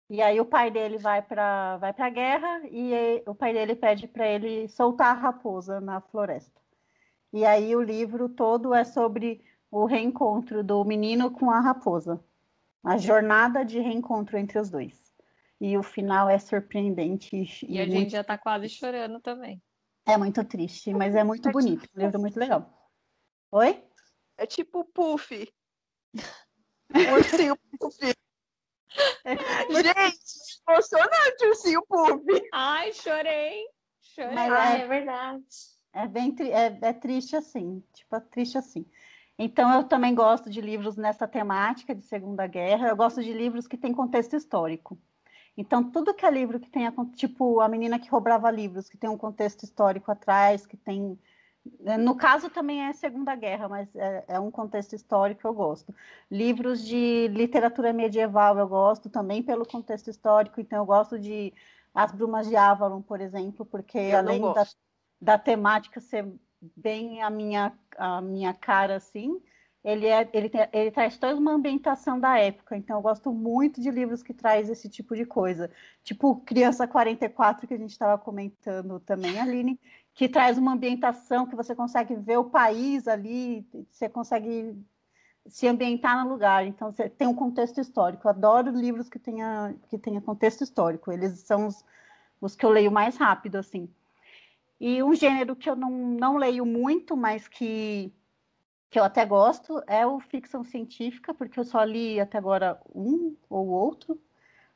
E 0.09 0.21
aí 0.21 0.41
o 0.41 0.45
pai 0.45 0.69
dele 0.69 0.99
vai 0.99 1.23
para 1.23 1.77
vai 1.77 1.95
a 1.97 2.11
guerra 2.11 2.63
e 2.65 3.23
o 3.25 3.33
pai 3.33 3.53
dele 3.53 3.77
pede 3.77 4.09
para 4.09 4.27
ele 4.27 4.67
soltar 4.67 5.17
a 5.17 5.21
raposa 5.21 5.81
na 5.81 6.01
floresta. 6.01 6.61
E 7.33 7.47
aí 7.47 7.77
o 7.77 7.81
livro 7.81 8.29
todo 8.29 8.75
é 8.75 8.83
sobre 8.83 9.41
o 9.71 9.85
reencontro 9.85 10.65
do 10.65 10.85
menino 10.85 11.31
com 11.31 11.49
a 11.49 11.61
raposa. 11.61 12.21
A 12.83 12.99
jornada 12.99 13.65
de 13.65 13.79
reencontro 13.79 14.37
entre 14.37 14.59
os 14.59 14.69
dois. 14.69 15.15
E 15.61 15.79
o 15.79 15.83
final 15.85 16.29
é 16.29 16.41
surpreendente. 16.41 17.37
E, 17.37 17.75
e 17.77 17.79
a 17.79 17.87
muito... 17.87 17.93
gente 17.93 18.11
já 18.11 18.23
está 18.23 18.37
quase 18.37 18.69
chorando 18.69 19.21
também. 19.21 19.63
É 20.05 20.17
muito 20.17 20.45
triste, 20.45 20.93
mas 20.93 21.15
é 21.15 21.23
muito 21.23 21.49
bonito. 21.53 21.89
Um 21.95 22.01
livro 22.01 22.19
muito 22.19 22.37
legal. 22.37 22.69
Oi? 23.53 23.81
É 24.37 24.45
tipo 24.45 24.85
Puff. 24.87 25.49
Ursinho 27.15 27.57
Puff. 27.79 27.97
Gente, 29.71 30.63
emocionante 30.69 31.45
o 31.45 31.49
ursinho 31.49 31.83
Puff. 31.87 32.49
Ai, 32.53 32.93
chorei. 32.93 33.65
Chorei. 34.01 34.35
Mas 34.35 34.53
é, 34.53 34.83
é 34.83 34.87
verdade. 34.87 35.45
É 35.93 36.07
bem 36.07 36.35
é, 36.41 36.89
é 36.89 36.93
triste 36.93 37.35
assim, 37.37 37.83
tipo, 37.93 38.15
é 38.15 38.21
triste 38.21 38.59
assim. 38.59 38.87
Então, 39.39 39.73
eu 39.73 39.85
também 39.85 40.15
gosto 40.15 40.51
de 40.51 40.61
livros 40.61 40.97
nessa 40.97 41.27
temática 41.27 41.95
de 41.95 42.05
Segunda 42.05 42.47
Guerra. 42.47 42.89
Eu 42.89 42.97
gosto 42.97 43.23
de 43.23 43.33
livros 43.33 43.67
que 43.67 43.77
têm 43.77 43.95
contexto 43.95 44.37
histórico. 44.37 44.99
Então, 45.57 45.91
tudo 45.91 46.13
que 46.13 46.27
é 46.27 46.31
livro 46.31 46.61
que 46.61 46.69
tenha, 46.69 46.93
tipo, 47.17 47.61
a 47.61 47.69
menina 47.69 47.99
que 47.99 48.11
roubava 48.11 48.51
livros, 48.51 48.89
que 48.89 48.99
tem 48.99 49.09
um 49.09 49.17
contexto 49.17 49.63
histórico 49.63 50.13
atrás, 50.13 50.67
que 50.67 50.77
tem 50.77 51.19
é, 51.19 51.29
no 51.99 52.15
caso 52.17 52.49
também 52.49 52.85
é 52.85 52.93
Segunda 52.93 53.35
Guerra, 53.35 53.69
mas 53.69 53.95
é, 53.95 54.25
é, 54.29 54.41
um 54.41 54.51
contexto 54.51 54.95
histórico 54.95 55.41
que 55.43 55.47
eu 55.47 55.53
gosto. 55.53 55.95
Livros 56.31 56.85
de 56.85 57.29
literatura 57.29 57.93
medieval 57.93 58.59
eu 58.59 58.67
gosto 58.67 59.11
também 59.11 59.43
pelo 59.43 59.67
contexto 59.67 60.09
histórico, 60.09 60.61
então 60.61 60.79
eu 60.79 60.87
gosto 60.87 61.19
de 61.19 61.53
As 61.95 62.13
Brumas 62.13 62.49
de 62.49 62.57
Avalon, 62.57 63.03
por 63.03 63.21
exemplo, 63.21 63.67
porque 63.67 63.99
eu 63.99 64.19
além 64.19 64.41
da, 64.41 64.67
da, 65.21 65.39
temática 65.39 66.01
ser 66.01 66.27
bem 66.77 67.23
a 67.23 67.29
minha, 67.29 67.73
a 67.97 68.21
minha 68.21 68.55
cara 68.55 68.97
assim, 68.97 69.41
ele, 69.85 70.07
é, 70.07 70.29
ele, 70.33 70.51
ele 70.73 70.91
traz 70.91 71.17
toda 71.17 71.37
uma 71.37 71.53
ambientação 71.53 72.21
da 72.21 72.39
época, 72.39 72.77
então 72.77 72.99
eu 72.99 73.03
gosto 73.03 73.33
muito 73.33 73.81
de 73.81 73.91
livros 73.91 74.23
que 74.23 74.35
traz 74.35 74.69
esse 74.69 74.89
tipo 74.89 75.17
de 75.17 75.25
coisa. 75.25 75.71
Tipo 76.03 76.37
Criança 76.37 76.87
44, 76.87 77.67
que 77.67 77.75
a 77.75 77.79
gente 77.79 77.91
estava 77.91 78.19
comentando 78.23 79.01
também, 79.01 79.39
Aline, 79.41 79.81
que 80.15 80.29
traz 80.29 80.59
uma 80.59 80.73
ambientação 80.73 81.47
que 81.47 81.57
você 81.57 81.75
consegue 81.75 82.15
ver 82.15 82.39
o 82.39 82.45
país 82.45 83.09
ali, 83.09 83.67
você 83.91 84.09
consegue 84.09 84.77
se 85.47 85.67
ambientar 85.67 86.25
no 86.25 86.31
lugar. 86.31 86.67
Então, 86.67 86.93
você 86.93 87.09
tem 87.09 87.27
um 87.27 87.35
contexto 87.35 87.81
histórico. 87.81 88.27
Eu 88.27 88.31
adoro 88.31 88.71
livros 88.71 89.09
que 89.09 89.19
tenha, 89.19 89.75
que 89.89 89.99
tenha 89.99 90.21
contexto 90.21 90.63
histórico. 90.63 91.11
Eles 91.11 91.41
são 91.41 91.67
os, 91.67 91.85
os 92.41 92.55
que 92.55 92.65
eu 92.65 92.71
leio 92.71 92.91
mais 92.91 93.17
rápido, 93.17 93.57
assim. 93.57 93.89
E 94.81 95.03
um 95.03 95.15
gênero 95.15 95.55
que 95.55 95.69
eu 95.69 95.77
não, 95.77 95.91
não 95.91 96.37
leio 96.37 96.65
muito, 96.65 97.17
mas 97.17 97.47
que, 97.47 98.13
que 98.91 98.99
eu 98.99 99.05
até 99.05 99.25
gosto, 99.25 99.81
é 99.87 100.05
o 100.05 100.19
ficção 100.19 100.65
científica, 100.65 101.33
porque 101.33 101.61
eu 101.61 101.65
só 101.65 101.85
li 101.85 102.21
até 102.21 102.37
agora 102.37 102.81
um 102.93 103.37
ou 103.49 103.69
outro. 103.69 104.21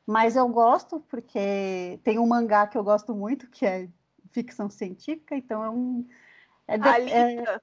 Mas 0.07 0.35
eu 0.35 0.47
gosto, 0.47 1.01
porque 1.01 1.99
tem 2.03 2.17
um 2.17 2.27
mangá 2.27 2.65
que 2.65 2.77
eu 2.77 2.83
gosto 2.83 3.13
muito, 3.13 3.49
que 3.49 3.65
é 3.65 3.89
ficção 4.31 4.69
científica, 4.69 5.35
então 5.35 5.63
é 5.63 5.69
um. 5.69 6.07
É, 6.67 6.77
de, 6.77 7.11
é, 7.11 7.59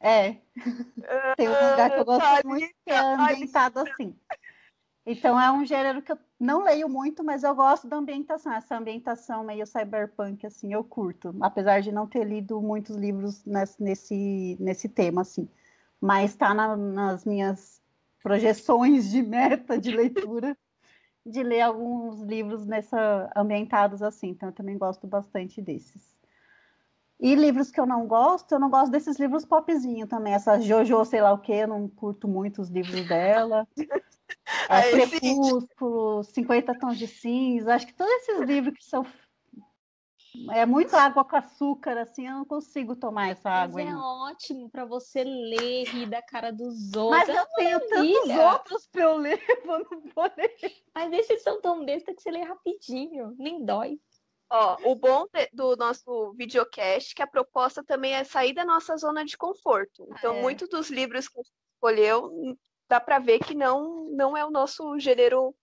é. 0.00 0.40
Tem 1.36 1.48
um 1.48 1.52
lugar 1.52 1.90
que 1.90 2.00
eu 2.00 2.04
gosto 2.04 2.24
Alita, 2.24 2.48
muito 2.48 2.74
que 2.84 2.92
é 2.92 2.98
ambientado 2.98 3.78
Alita. 3.78 3.94
assim. 3.94 4.16
Então 5.04 5.40
é 5.40 5.50
um 5.50 5.64
gênero 5.64 6.02
que 6.02 6.12
eu 6.12 6.18
não 6.38 6.64
leio 6.64 6.88
muito, 6.88 7.24
mas 7.24 7.42
eu 7.42 7.54
gosto 7.54 7.88
da 7.88 7.96
ambientação, 7.96 8.52
essa 8.52 8.76
ambientação 8.76 9.44
meio 9.44 9.66
cyberpunk, 9.66 10.46
assim, 10.46 10.72
eu 10.72 10.84
curto, 10.84 11.34
apesar 11.40 11.80
de 11.80 11.90
não 11.90 12.06
ter 12.06 12.24
lido 12.24 12.60
muitos 12.60 12.96
livros 12.96 13.44
nesse, 13.44 13.82
nesse, 13.82 14.56
nesse 14.60 14.88
tema, 14.88 15.22
assim. 15.22 15.48
Mas 16.02 16.32
está 16.32 16.52
na, 16.52 16.76
nas 16.76 17.24
minhas 17.24 17.80
projeções 18.20 19.08
de 19.08 19.22
meta 19.22 19.78
de 19.78 19.92
leitura 19.92 20.58
de 21.24 21.42
ler 21.42 21.60
alguns 21.60 22.20
livros 22.22 22.66
nessa 22.66 23.30
ambientados 23.36 24.02
assim, 24.02 24.30
então 24.30 24.48
eu 24.48 24.52
também 24.52 24.76
gosto 24.76 25.06
bastante 25.06 25.62
desses. 25.62 26.12
E 27.20 27.36
livros 27.36 27.70
que 27.70 27.78
eu 27.78 27.86
não 27.86 28.08
gosto, 28.08 28.50
eu 28.50 28.58
não 28.58 28.68
gosto 28.68 28.90
desses 28.90 29.16
livros 29.16 29.44
popzinho 29.44 30.08
também. 30.08 30.34
Essa 30.34 30.60
Jojo, 30.60 31.04
sei 31.04 31.20
lá 31.20 31.32
o 31.32 31.38
que, 31.38 31.52
eu 31.52 31.68
não 31.68 31.88
curto 31.88 32.26
muito 32.26 32.60
os 32.60 32.68
livros 32.68 33.06
dela. 33.06 33.66
É, 34.68 34.90
Crepúsculo, 34.90 36.22
50 36.24 36.78
Tons 36.78 36.98
de 36.98 37.06
Cinza. 37.06 37.74
Acho 37.74 37.86
que 37.86 37.92
todos 37.92 38.10
esses 38.12 38.40
livros 38.40 38.74
que 38.74 38.84
são 38.84 39.04
É 40.50 40.64
muita 40.64 40.98
água 40.98 41.24
com 41.24 41.36
açúcar, 41.36 41.98
assim, 41.98 42.26
eu 42.26 42.32
não 42.34 42.44
consigo 42.44 42.96
tomar 42.96 43.28
essa 43.28 43.50
água. 43.50 43.76
Mas 43.82 43.86
é 43.86 43.92
não. 43.92 44.00
ótimo 44.00 44.70
para 44.70 44.84
você 44.84 45.22
ler, 45.22 45.84
rir 45.84 46.06
da 46.06 46.22
cara 46.22 46.50
dos 46.50 46.94
outros. 46.94 47.10
Mas 47.10 47.28
eu 47.28 47.46
tenho 47.54 47.80
tantos 47.88 48.30
outros 48.30 48.86
para 48.86 49.02
eu 49.02 49.16
ler, 49.18 49.38
eu 49.66 49.78
não 49.78 50.00
vou 50.14 50.30
ler. 50.36 50.56
Mas 50.94 51.12
esses 51.12 51.42
são 51.42 51.60
tão 51.60 51.84
besta 51.84 52.14
que 52.14 52.22
você 52.22 52.30
lê 52.30 52.42
rapidinho, 52.42 53.34
nem 53.38 53.62
dói. 53.64 54.00
Ó, 54.50 54.76
o 54.84 54.94
bom 54.94 55.26
de- 55.32 55.48
do 55.52 55.76
nosso 55.76 56.32
videocast 56.34 57.12
é 57.12 57.14
que 57.14 57.22
a 57.22 57.26
proposta 57.26 57.82
também 57.84 58.14
é 58.14 58.24
sair 58.24 58.52
da 58.52 58.64
nossa 58.64 58.96
zona 58.96 59.24
de 59.24 59.36
conforto. 59.36 60.06
Então, 60.18 60.36
É. 60.36 60.40
muitos 60.42 60.68
dos 60.68 60.90
livros 60.90 61.28
que 61.28 61.38
a 61.40 61.42
gente 61.42 61.52
escolheu, 61.74 62.56
dá 62.88 63.00
para 63.00 63.18
ver 63.18 63.38
que 63.38 63.54
não, 63.54 64.08
não 64.10 64.36
é 64.36 64.44
o 64.44 64.50
nosso 64.50 64.98
gênero 64.98 65.54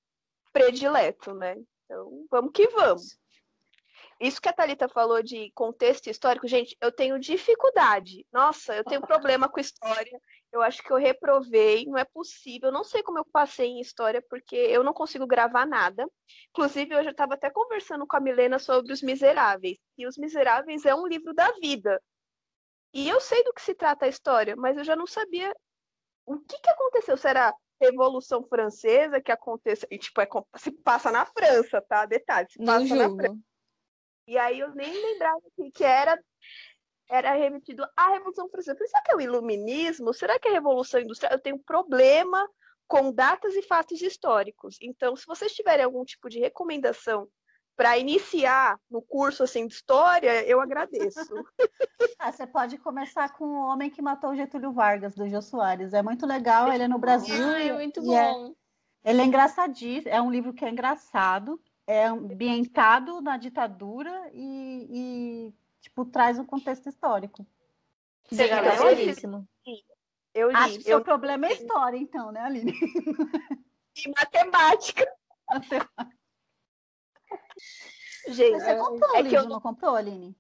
predileto, 0.52 1.34
né? 1.34 1.56
Então, 1.86 2.26
vamos 2.30 2.52
que 2.52 2.68
vamos. 2.70 3.18
Isso 4.20 4.42
que 4.42 4.50
a 4.50 4.54
Thalita 4.54 4.90
falou 4.90 5.24
de 5.24 5.50
contexto 5.52 6.08
histórico, 6.08 6.46
gente, 6.46 6.76
eu 6.82 6.92
tenho 6.92 7.18
dificuldade. 7.18 8.26
Nossa, 8.34 8.76
eu 8.76 8.84
tenho 8.84 9.00
problema 9.02 9.48
com 9.48 9.62
história. 9.62 10.20
Eu 10.52 10.62
acho 10.62 10.84
que 10.84 10.92
eu 10.92 10.98
reprovei, 10.98 11.86
não 11.86 11.98
é 11.98 12.04
possível. 12.04 12.68
Eu 12.68 12.74
não 12.74 12.84
sei 12.84 13.02
como 13.02 13.18
eu 13.18 13.26
passei 13.26 13.68
em 13.68 13.80
história, 13.80 14.22
porque 14.30 14.58
eu 14.58 14.84
não 14.84 14.92
consigo 14.92 15.26
gravar 15.26 15.66
nada. 15.66 16.06
Inclusive, 16.50 16.96
hoje 16.96 17.08
eu 17.08 17.12
estava 17.12 17.36
até 17.36 17.50
conversando 17.50 18.06
com 18.06 18.18
a 18.18 18.20
Milena 18.20 18.60
sobre 18.60 18.92
Os 18.92 19.02
Miseráveis. 19.02 19.78
E 19.98 20.06
Os 20.06 20.18
Miseráveis 20.18 20.86
é 20.86 20.94
um 20.94 21.08
livro 21.08 21.34
da 21.34 21.50
vida. 21.54 22.02
E 22.94 23.08
eu 23.08 23.22
sei 23.22 23.42
do 23.44 23.54
que 23.54 23.62
se 23.62 23.74
trata 23.74 24.06
a 24.06 24.10
história, 24.10 24.54
mas 24.56 24.76
eu 24.76 24.84
já 24.84 24.98
não 24.98 25.08
sabia 25.08 25.56
o 26.26 26.38
que, 26.40 26.60
que 26.60 26.70
aconteceu. 26.70 27.16
Será 27.16 27.56
Revolução 27.80 28.44
Francesa 28.44 29.22
que 29.22 29.32
aconteceu? 29.32 29.88
E, 29.90 29.98
tipo, 29.98 30.20
é, 30.20 30.28
se 30.58 30.72
passa 30.72 31.10
na 31.10 31.26
França, 31.26 31.82
tá? 31.88 32.06
Detalhe, 32.06 32.48
se 32.52 32.60
Não 32.60 32.66
passa 32.66 32.96
na 32.96 33.10
França. 33.10 33.49
E 34.30 34.38
aí 34.38 34.60
eu 34.60 34.70
nem 34.76 34.94
lembrava 34.94 35.42
que, 35.56 35.72
que 35.72 35.84
era 35.84 36.15
era 37.10 37.34
remetido 37.34 37.84
à 37.98 38.10
Revolução 38.10 38.48
Francesa. 38.48 38.78
Será 38.86 39.02
que 39.02 39.12
é 39.12 39.15
o 39.15 39.22
iluminismo? 39.22 40.13
Será 40.13 40.38
que 40.38 40.48
é 40.48 40.52
a 40.52 40.54
Revolução 40.54 41.02
Industrial? 41.02 41.34
Eu 41.34 41.39
tenho 41.39 41.58
problema 41.58 42.48
com 42.88 43.12
datas 43.12 43.56
e 43.56 43.63
fatos 43.63 44.00
históricos. 44.04 44.78
Então, 44.80 45.15
se 45.15 45.26
vocês 45.26 45.52
tiverem 45.56 45.84
algum 45.84 46.06
tipo 46.06 46.30
de 46.30 46.38
recomendação 46.38 47.28
para 47.76 47.98
iniciar 47.98 48.80
no 48.88 49.02
curso 49.02 49.42
assim 49.42 49.65
de 49.65 49.74
história, 49.74 50.46
eu 50.46 50.62
agradeço. 50.62 51.20
Ah, 52.20 52.32
você 52.32 52.46
pode 52.46 52.78
começar 52.78 53.30
com 53.34 53.46
o 53.46 53.68
homem 53.68 53.89
que 53.89 54.02
matou 54.02 54.32
o 54.32 54.36
Getúlio 54.36 54.72
Vargas, 54.72 55.15
do 55.15 55.28
Jô 55.28 55.42
Soares. 55.42 55.94
É 55.94 56.02
muito 56.02 56.26
legal, 56.26 56.72
ele 56.72 56.84
é 56.84 56.88
no 56.88 57.00
Brasil. 57.00 57.44
Ah, 57.44 57.62
é 57.62 57.74
muito 57.74 58.02
e 58.02 58.13
é- 58.13 58.32
bom. 58.32 58.54
ele 59.04 59.22
é 59.22 59.26
engraçadíssimo, 59.26 60.13
é 60.13 60.22
um 60.22 60.32
livro 60.32 60.54
que 60.54 60.63
é 60.63 60.70
engraçado, 60.70 61.60
é 61.89 62.06
ambientado 62.06 63.19
na 63.19 63.36
ditadura 63.36 64.30
e, 64.32 64.88
e, 64.91 65.54
tipo, 65.82 66.06
traz 66.06 66.38
um 66.38 66.45
contexto 66.45 66.88
histórico. 66.88 67.43
Você 68.30 68.47
já 68.47 68.62
leu? 68.62 68.95
belíssimo. 68.95 69.49
Eu 70.32 70.52
Acho 70.52 70.73
li, 70.73 70.78
que 70.78 70.84
seu 70.84 70.99
eu 70.99 71.04
problema 71.04 71.47
é 71.47 71.54
história, 71.54 71.97
então, 71.97 72.32
né, 72.32 72.41
Aline? 72.41 72.71
li 73.97 74.13
matemática. 74.15 75.12
Gente, 78.28 78.60
Você 78.62 78.75
comprou 78.75 79.10
o 79.10 79.15
é 79.15 79.23
que 79.23 79.30
livro, 79.30 79.45
eu 79.45 79.49
não 79.49 79.60
comprou, 79.60 79.95
Aline? 79.95 80.38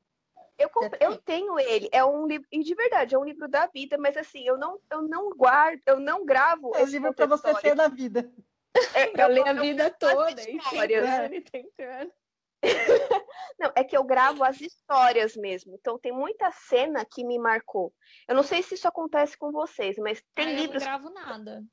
Eu, 0.55 0.69
comp- 0.69 0.97
eu 0.99 1.17
tenho 1.17 1.57
ele, 1.57 1.89
é 1.91 2.05
um 2.05 2.27
livro, 2.27 2.47
e 2.51 2.61
de 2.63 2.75
verdade, 2.75 3.15
é 3.15 3.17
um 3.17 3.23
livro 3.23 3.47
da 3.47 3.65
vida, 3.65 3.97
mas 3.97 4.15
assim, 4.15 4.43
eu 4.43 4.55
não, 4.55 4.79
eu 4.91 5.01
não 5.01 5.31
guardo, 5.31 5.81
eu 5.87 5.99
não 5.99 6.23
gravo 6.23 6.75
É 6.75 6.83
um 6.83 6.87
livro 6.87 7.11
para 7.11 7.25
você 7.25 7.55
ter 7.55 7.73
na 7.75 7.87
vida. 7.87 8.31
histórico. 8.75 9.21
Eu 9.21 9.29
li 9.31 9.41
a 9.41 9.53
eu- 9.53 9.61
vida 9.61 9.89
toda, 9.91 10.41
histórias. 10.41 11.03
tentando, 11.05 11.33
e 11.35 11.41
tentando. 11.41 12.11
Não, 13.59 13.71
é 13.75 13.83
que 13.83 13.95
eu 13.95 14.03
gravo 14.03 14.43
as 14.43 14.59
histórias 14.61 15.35
mesmo. 15.35 15.75
Então 15.75 15.97
tem 15.97 16.11
muita 16.11 16.51
cena 16.51 17.05
que 17.05 17.23
me 17.23 17.37
marcou. 17.39 17.93
Eu 18.27 18.35
não 18.35 18.43
sei 18.43 18.61
se 18.61 18.75
isso 18.75 18.87
acontece 18.87 19.37
com 19.37 19.51
vocês, 19.51 19.97
mas 19.97 20.21
tem 20.35 20.45
Ah, 20.45 20.49
eu 20.49 20.55
não 20.55 20.61
livros. 20.63 20.83
gravo 20.83 21.09
nada. 21.09 21.63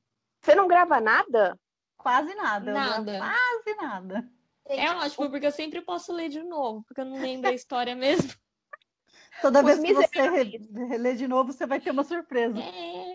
Você 0.41 0.55
não 0.55 0.67
grava 0.67 0.99
nada? 1.01 1.59
Quase 1.97 2.33
nada. 2.35 2.69
eu 2.71 2.73
Nada. 2.73 3.17
Quase 3.19 3.75
nada. 3.81 4.29
É 4.69 4.89
ótimo, 4.91 5.29
porque 5.29 5.45
eu 5.47 5.51
sempre 5.51 5.81
posso 5.81 6.11
ler 6.13 6.29
de 6.29 6.43
novo, 6.43 6.83
porque 6.87 6.99
eu 7.01 7.05
não 7.05 7.19
lembro 7.19 7.49
a 7.49 7.53
história 7.53 7.95
mesmo. 7.95 8.33
Toda 9.41 9.59
Os 9.59 9.65
vez 9.65 9.79
que 9.79 9.93
você 9.93 10.07
Miseráveis. 10.19 10.51
re- 10.73 10.85
relê 10.87 11.15
de 11.15 11.27
novo, 11.27 11.53
você 11.53 11.65
vai 11.65 11.79
ter 11.79 11.91
uma 11.91 12.03
surpresa. 12.03 12.57
É. 12.59 13.06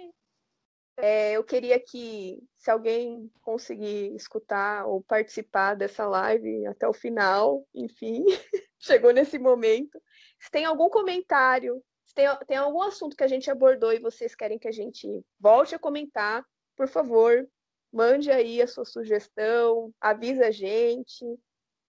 É, 1.03 1.33
eu 1.33 1.43
queria 1.43 1.81
que, 1.81 2.38
se 2.57 2.71
alguém 2.71 3.29
conseguir 3.41 4.15
escutar 4.15 4.87
ou 4.87 5.03
participar 5.03 5.75
dessa 5.75 6.07
live 6.07 6.65
até 6.69 6.87
o 6.87 6.93
final, 6.93 7.67
enfim, 7.75 8.25
chegou 8.79 9.12
nesse 9.12 9.37
momento. 9.37 10.01
Se 10.38 10.49
tem 10.49 10.65
algum 10.65 10.88
comentário, 10.88 11.83
se 12.07 12.15
tem, 12.15 12.27
tem 12.47 12.57
algum 12.57 12.83
assunto 12.83 13.17
que 13.17 13.25
a 13.25 13.27
gente 13.27 13.51
abordou 13.51 13.93
e 13.93 13.99
vocês 13.99 14.37
querem 14.37 14.61
que 14.61 14.69
a 14.69 14.73
gente 14.73 15.09
volte 15.41 15.75
a 15.75 15.79
comentar, 15.79 16.45
por 16.77 16.87
favor, 16.87 17.49
mande 17.93 18.31
aí 18.31 18.62
a 18.62 18.69
sua 18.69 18.85
sugestão, 18.85 19.93
avisa 20.01 20.47
a 20.47 20.51
gente. 20.53 21.25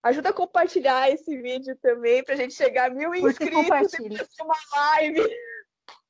Ajuda 0.02 0.30
a 0.30 0.34
compartilhar 0.34 1.12
esse 1.12 1.40
vídeo 1.40 1.78
também 1.84 2.24
para 2.24 2.34
a 2.34 2.38
gente 2.38 2.56
chegar 2.56 2.90
a 2.90 2.94
mil 2.94 3.14
inscritos 3.14 3.64
e 3.64 4.18
fazer 4.18 4.42
uma 4.42 4.58
live. 4.76 5.22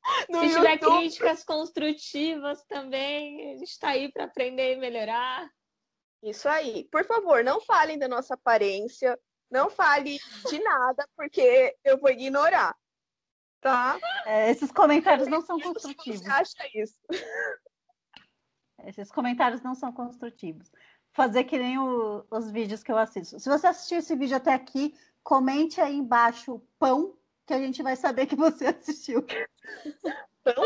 No 0.30 0.42
Se 0.42 0.50
tiver 0.56 0.74
YouTube. 0.74 0.98
críticas 1.00 1.44
construtivas 1.46 2.64
também, 2.66 3.54
a 3.54 3.58
gente 3.58 3.70
está 3.70 3.90
aí 3.90 4.12
para 4.12 4.26
aprender 4.26 4.74
e 4.74 4.78
melhorar. 4.78 5.50
Isso 6.22 6.48
aí. 6.50 6.88
Por 6.92 7.06
favor, 7.06 7.44
não 7.44 7.62
falem 7.62 7.98
da 7.98 8.08
nossa 8.08 8.34
aparência, 8.34 9.18
não 9.52 9.70
fale 9.70 10.18
de 10.50 10.60
nada, 10.60 11.08
porque 11.16 11.76
eu 11.84 11.98
vou 12.00 12.10
ignorar. 12.10 12.76
Tá? 13.62 13.98
É, 14.26 14.52
esses 14.52 14.72
comentários 14.72 15.28
não 15.30 15.42
são 15.42 15.58
construtivos. 15.60 16.20
você 16.22 16.30
acha 16.30 16.70
isso. 16.76 17.00
Esses 18.86 19.10
comentários 19.12 19.62
não 19.62 19.74
são 19.76 19.92
construtivos. 19.94 20.70
Fazer 21.14 21.46
que 21.46 21.58
nem 21.58 21.78
o- 21.78 22.26
os 22.30 22.52
vídeos 22.52 22.84
que 22.84 22.92
eu 22.92 22.98
assisto. 22.98 23.40
Se 23.40 23.48
você 23.50 23.68
assistiu 23.68 24.00
esse 24.00 24.16
vídeo 24.16 24.36
até 24.36 24.54
aqui, 24.54 24.94
comente 25.24 25.80
aí 25.80 25.96
embaixo 25.96 26.62
pão, 26.78 27.18
que 27.46 27.54
a 27.54 27.60
gente 27.60 27.84
vai 27.84 27.96
saber 27.96 28.26
que 28.26 28.36
você 28.36 28.68
assistiu. 28.68 29.26
Pão? 30.44 30.64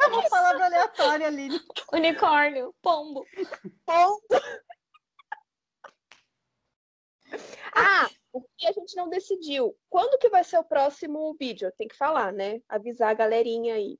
É 0.00 0.06
uma 0.06 0.28
palavra 0.28 0.64
aleatória, 0.66 1.26
Aline. 1.26 1.60
Unicórnio, 1.92 2.74
pombo. 2.80 3.26
Ponto. 3.84 4.26
Ah, 7.74 8.08
o 8.32 8.42
que 8.56 8.66
a 8.66 8.72
gente 8.72 8.96
não 8.96 9.08
decidiu. 9.08 9.76
Quando 9.88 10.18
que 10.18 10.28
vai 10.28 10.42
ser 10.42 10.58
o 10.58 10.64
próximo 10.64 11.34
vídeo? 11.38 11.72
Tem 11.76 11.86
que 11.86 11.96
falar, 11.96 12.32
né? 12.32 12.60
Avisar 12.68 13.10
a 13.10 13.14
galerinha 13.14 13.74
aí. 13.74 13.98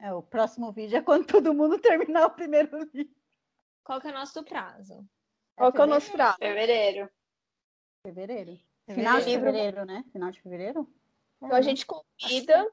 É, 0.00 0.12
o 0.12 0.22
próximo 0.22 0.72
vídeo 0.72 0.98
é 0.98 1.02
quando 1.02 1.26
todo 1.26 1.54
mundo 1.54 1.78
terminar 1.78 2.26
o 2.26 2.34
primeiro 2.34 2.84
vídeo. 2.86 3.14
Qual 3.84 4.00
que 4.00 4.08
é 4.08 4.10
o 4.10 4.14
nosso 4.14 4.42
prazo? 4.42 5.08
Qual 5.54 5.72
que 5.72 5.80
é 5.80 5.84
o 5.84 5.86
nosso 5.86 6.10
prazo? 6.12 6.36
Fevereiro. 6.38 7.08
Fevereiro. 8.02 8.58
Final 8.94 9.18
de 9.18 9.24
Fevereiro. 9.24 9.44
fevereiro, 9.44 9.84
né? 9.84 10.04
Final 10.12 10.30
de 10.30 10.40
fevereiro? 10.40 10.88
Então 11.42 11.56
a 11.56 11.60
gente 11.60 11.84
convida, 11.84 12.72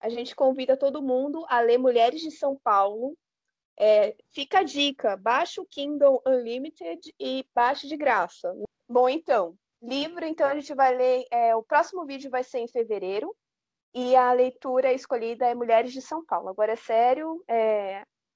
a 0.00 0.08
gente 0.08 0.34
convida 0.34 0.76
todo 0.76 1.02
mundo 1.02 1.44
a 1.48 1.60
ler 1.60 1.78
Mulheres 1.78 2.20
de 2.20 2.30
São 2.30 2.56
Paulo. 2.56 3.16
É, 3.78 4.16
fica 4.30 4.60
a 4.60 4.62
dica, 4.62 5.16
baixa 5.16 5.60
o 5.60 5.66
Kindle 5.66 6.20
Unlimited 6.26 7.14
e 7.20 7.46
baixe 7.54 7.86
de 7.86 7.96
graça. 7.96 8.52
Bom, 8.88 9.08
então, 9.08 9.56
livro, 9.80 10.24
então 10.24 10.48
a 10.48 10.54
gente 10.54 10.74
vai 10.74 10.96
ler. 10.96 11.24
é, 11.30 11.54
o 11.54 11.62
próximo 11.62 12.04
vídeo 12.04 12.30
vai 12.30 12.42
ser 12.42 12.58
em 12.58 12.68
fevereiro 12.68 13.34
e 13.94 14.16
a 14.16 14.32
leitura 14.32 14.92
escolhida 14.92 15.46
é 15.46 15.54
Mulheres 15.54 15.92
de 15.92 16.02
São 16.02 16.24
Paulo. 16.24 16.48
Agora 16.48 16.72
é 16.72 16.76
sério, 16.76 17.44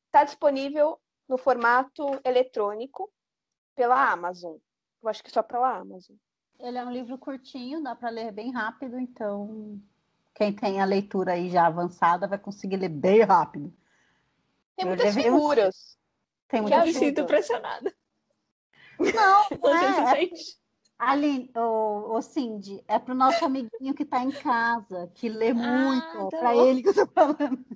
está 0.07 0.24
disponível 0.24 1.00
no 1.28 1.37
formato 1.37 2.07
eletrônico 2.24 3.12
pela 3.74 4.12
Amazon. 4.12 4.57
Eu 5.02 5.09
acho 5.09 5.24
que 5.24 5.31
só 5.31 5.42
pela 5.42 5.76
Amazon. 5.76 6.16
Ele 6.62 6.79
é 6.79 6.85
um 6.85 6.92
livro 6.92 7.18
curtinho, 7.18 7.83
dá 7.83 7.94
para 7.94 8.09
ler 8.09 8.31
bem 8.31 8.53
rápido, 8.53 8.96
então 8.96 9.83
quem 10.33 10.53
tem 10.53 10.81
a 10.81 10.85
leitura 10.85 11.33
aí 11.33 11.51
já 11.51 11.66
avançada 11.66 12.29
vai 12.29 12.38
conseguir 12.38 12.77
ler 12.77 12.88
bem 12.88 13.22
rápido. 13.22 13.75
Tem 14.77 14.87
Eu 14.87 14.94
muitas 14.94 15.14
figuras. 15.14 15.98
Tem 16.46 16.61
Que 16.61 16.63
muita 16.63 16.77
Me 16.77 16.83
ajuda. 16.90 16.98
sinto 16.98 17.27
pressionada. 17.27 17.94
Não, 18.96 19.46
não 19.60 20.10
é, 20.15 20.25
é? 20.25 20.31
Aline, 20.98 21.50
o, 21.56 22.17
o 22.17 22.23
Cindy, 22.23 22.85
é 22.87 22.96
pro 22.96 23.13
nosso 23.13 23.44
amiguinho 23.44 23.92
que 23.92 24.04
está 24.04 24.23
em 24.23 24.31
casa, 24.31 25.10
que 25.17 25.29
lê 25.29 25.52
muito, 25.52 26.29
tá 26.29 26.38
para 26.38 26.56
ele 26.56 26.81
que 26.81 26.90
eu 26.90 26.94
tô 26.94 27.06
falando. 27.08 27.67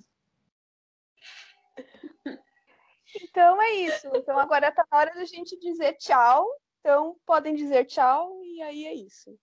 Então 3.20 3.60
é 3.60 3.72
isso. 3.74 4.08
Então 4.14 4.38
agora 4.38 4.70
tá 4.70 4.86
na 4.88 4.96
hora 4.96 5.12
da 5.12 5.24
gente 5.24 5.58
dizer 5.58 5.94
tchau. 5.94 6.46
Então 6.80 7.16
podem 7.26 7.56
dizer 7.56 7.84
tchau 7.86 8.40
e 8.56 8.62
aí 8.62 8.86
é 8.86 8.94
isso. 8.94 9.38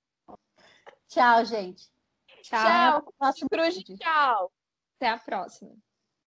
Tchau, 1.08 1.46
gente. 1.46 1.88
Tchau. 2.42 2.60
Tchau. 2.60 3.14
Próximo 3.20 3.48
tchau. 4.00 4.52
Até 4.98 5.10
a 5.10 5.20
próxima. 5.20 5.76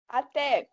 Até. 0.08 0.68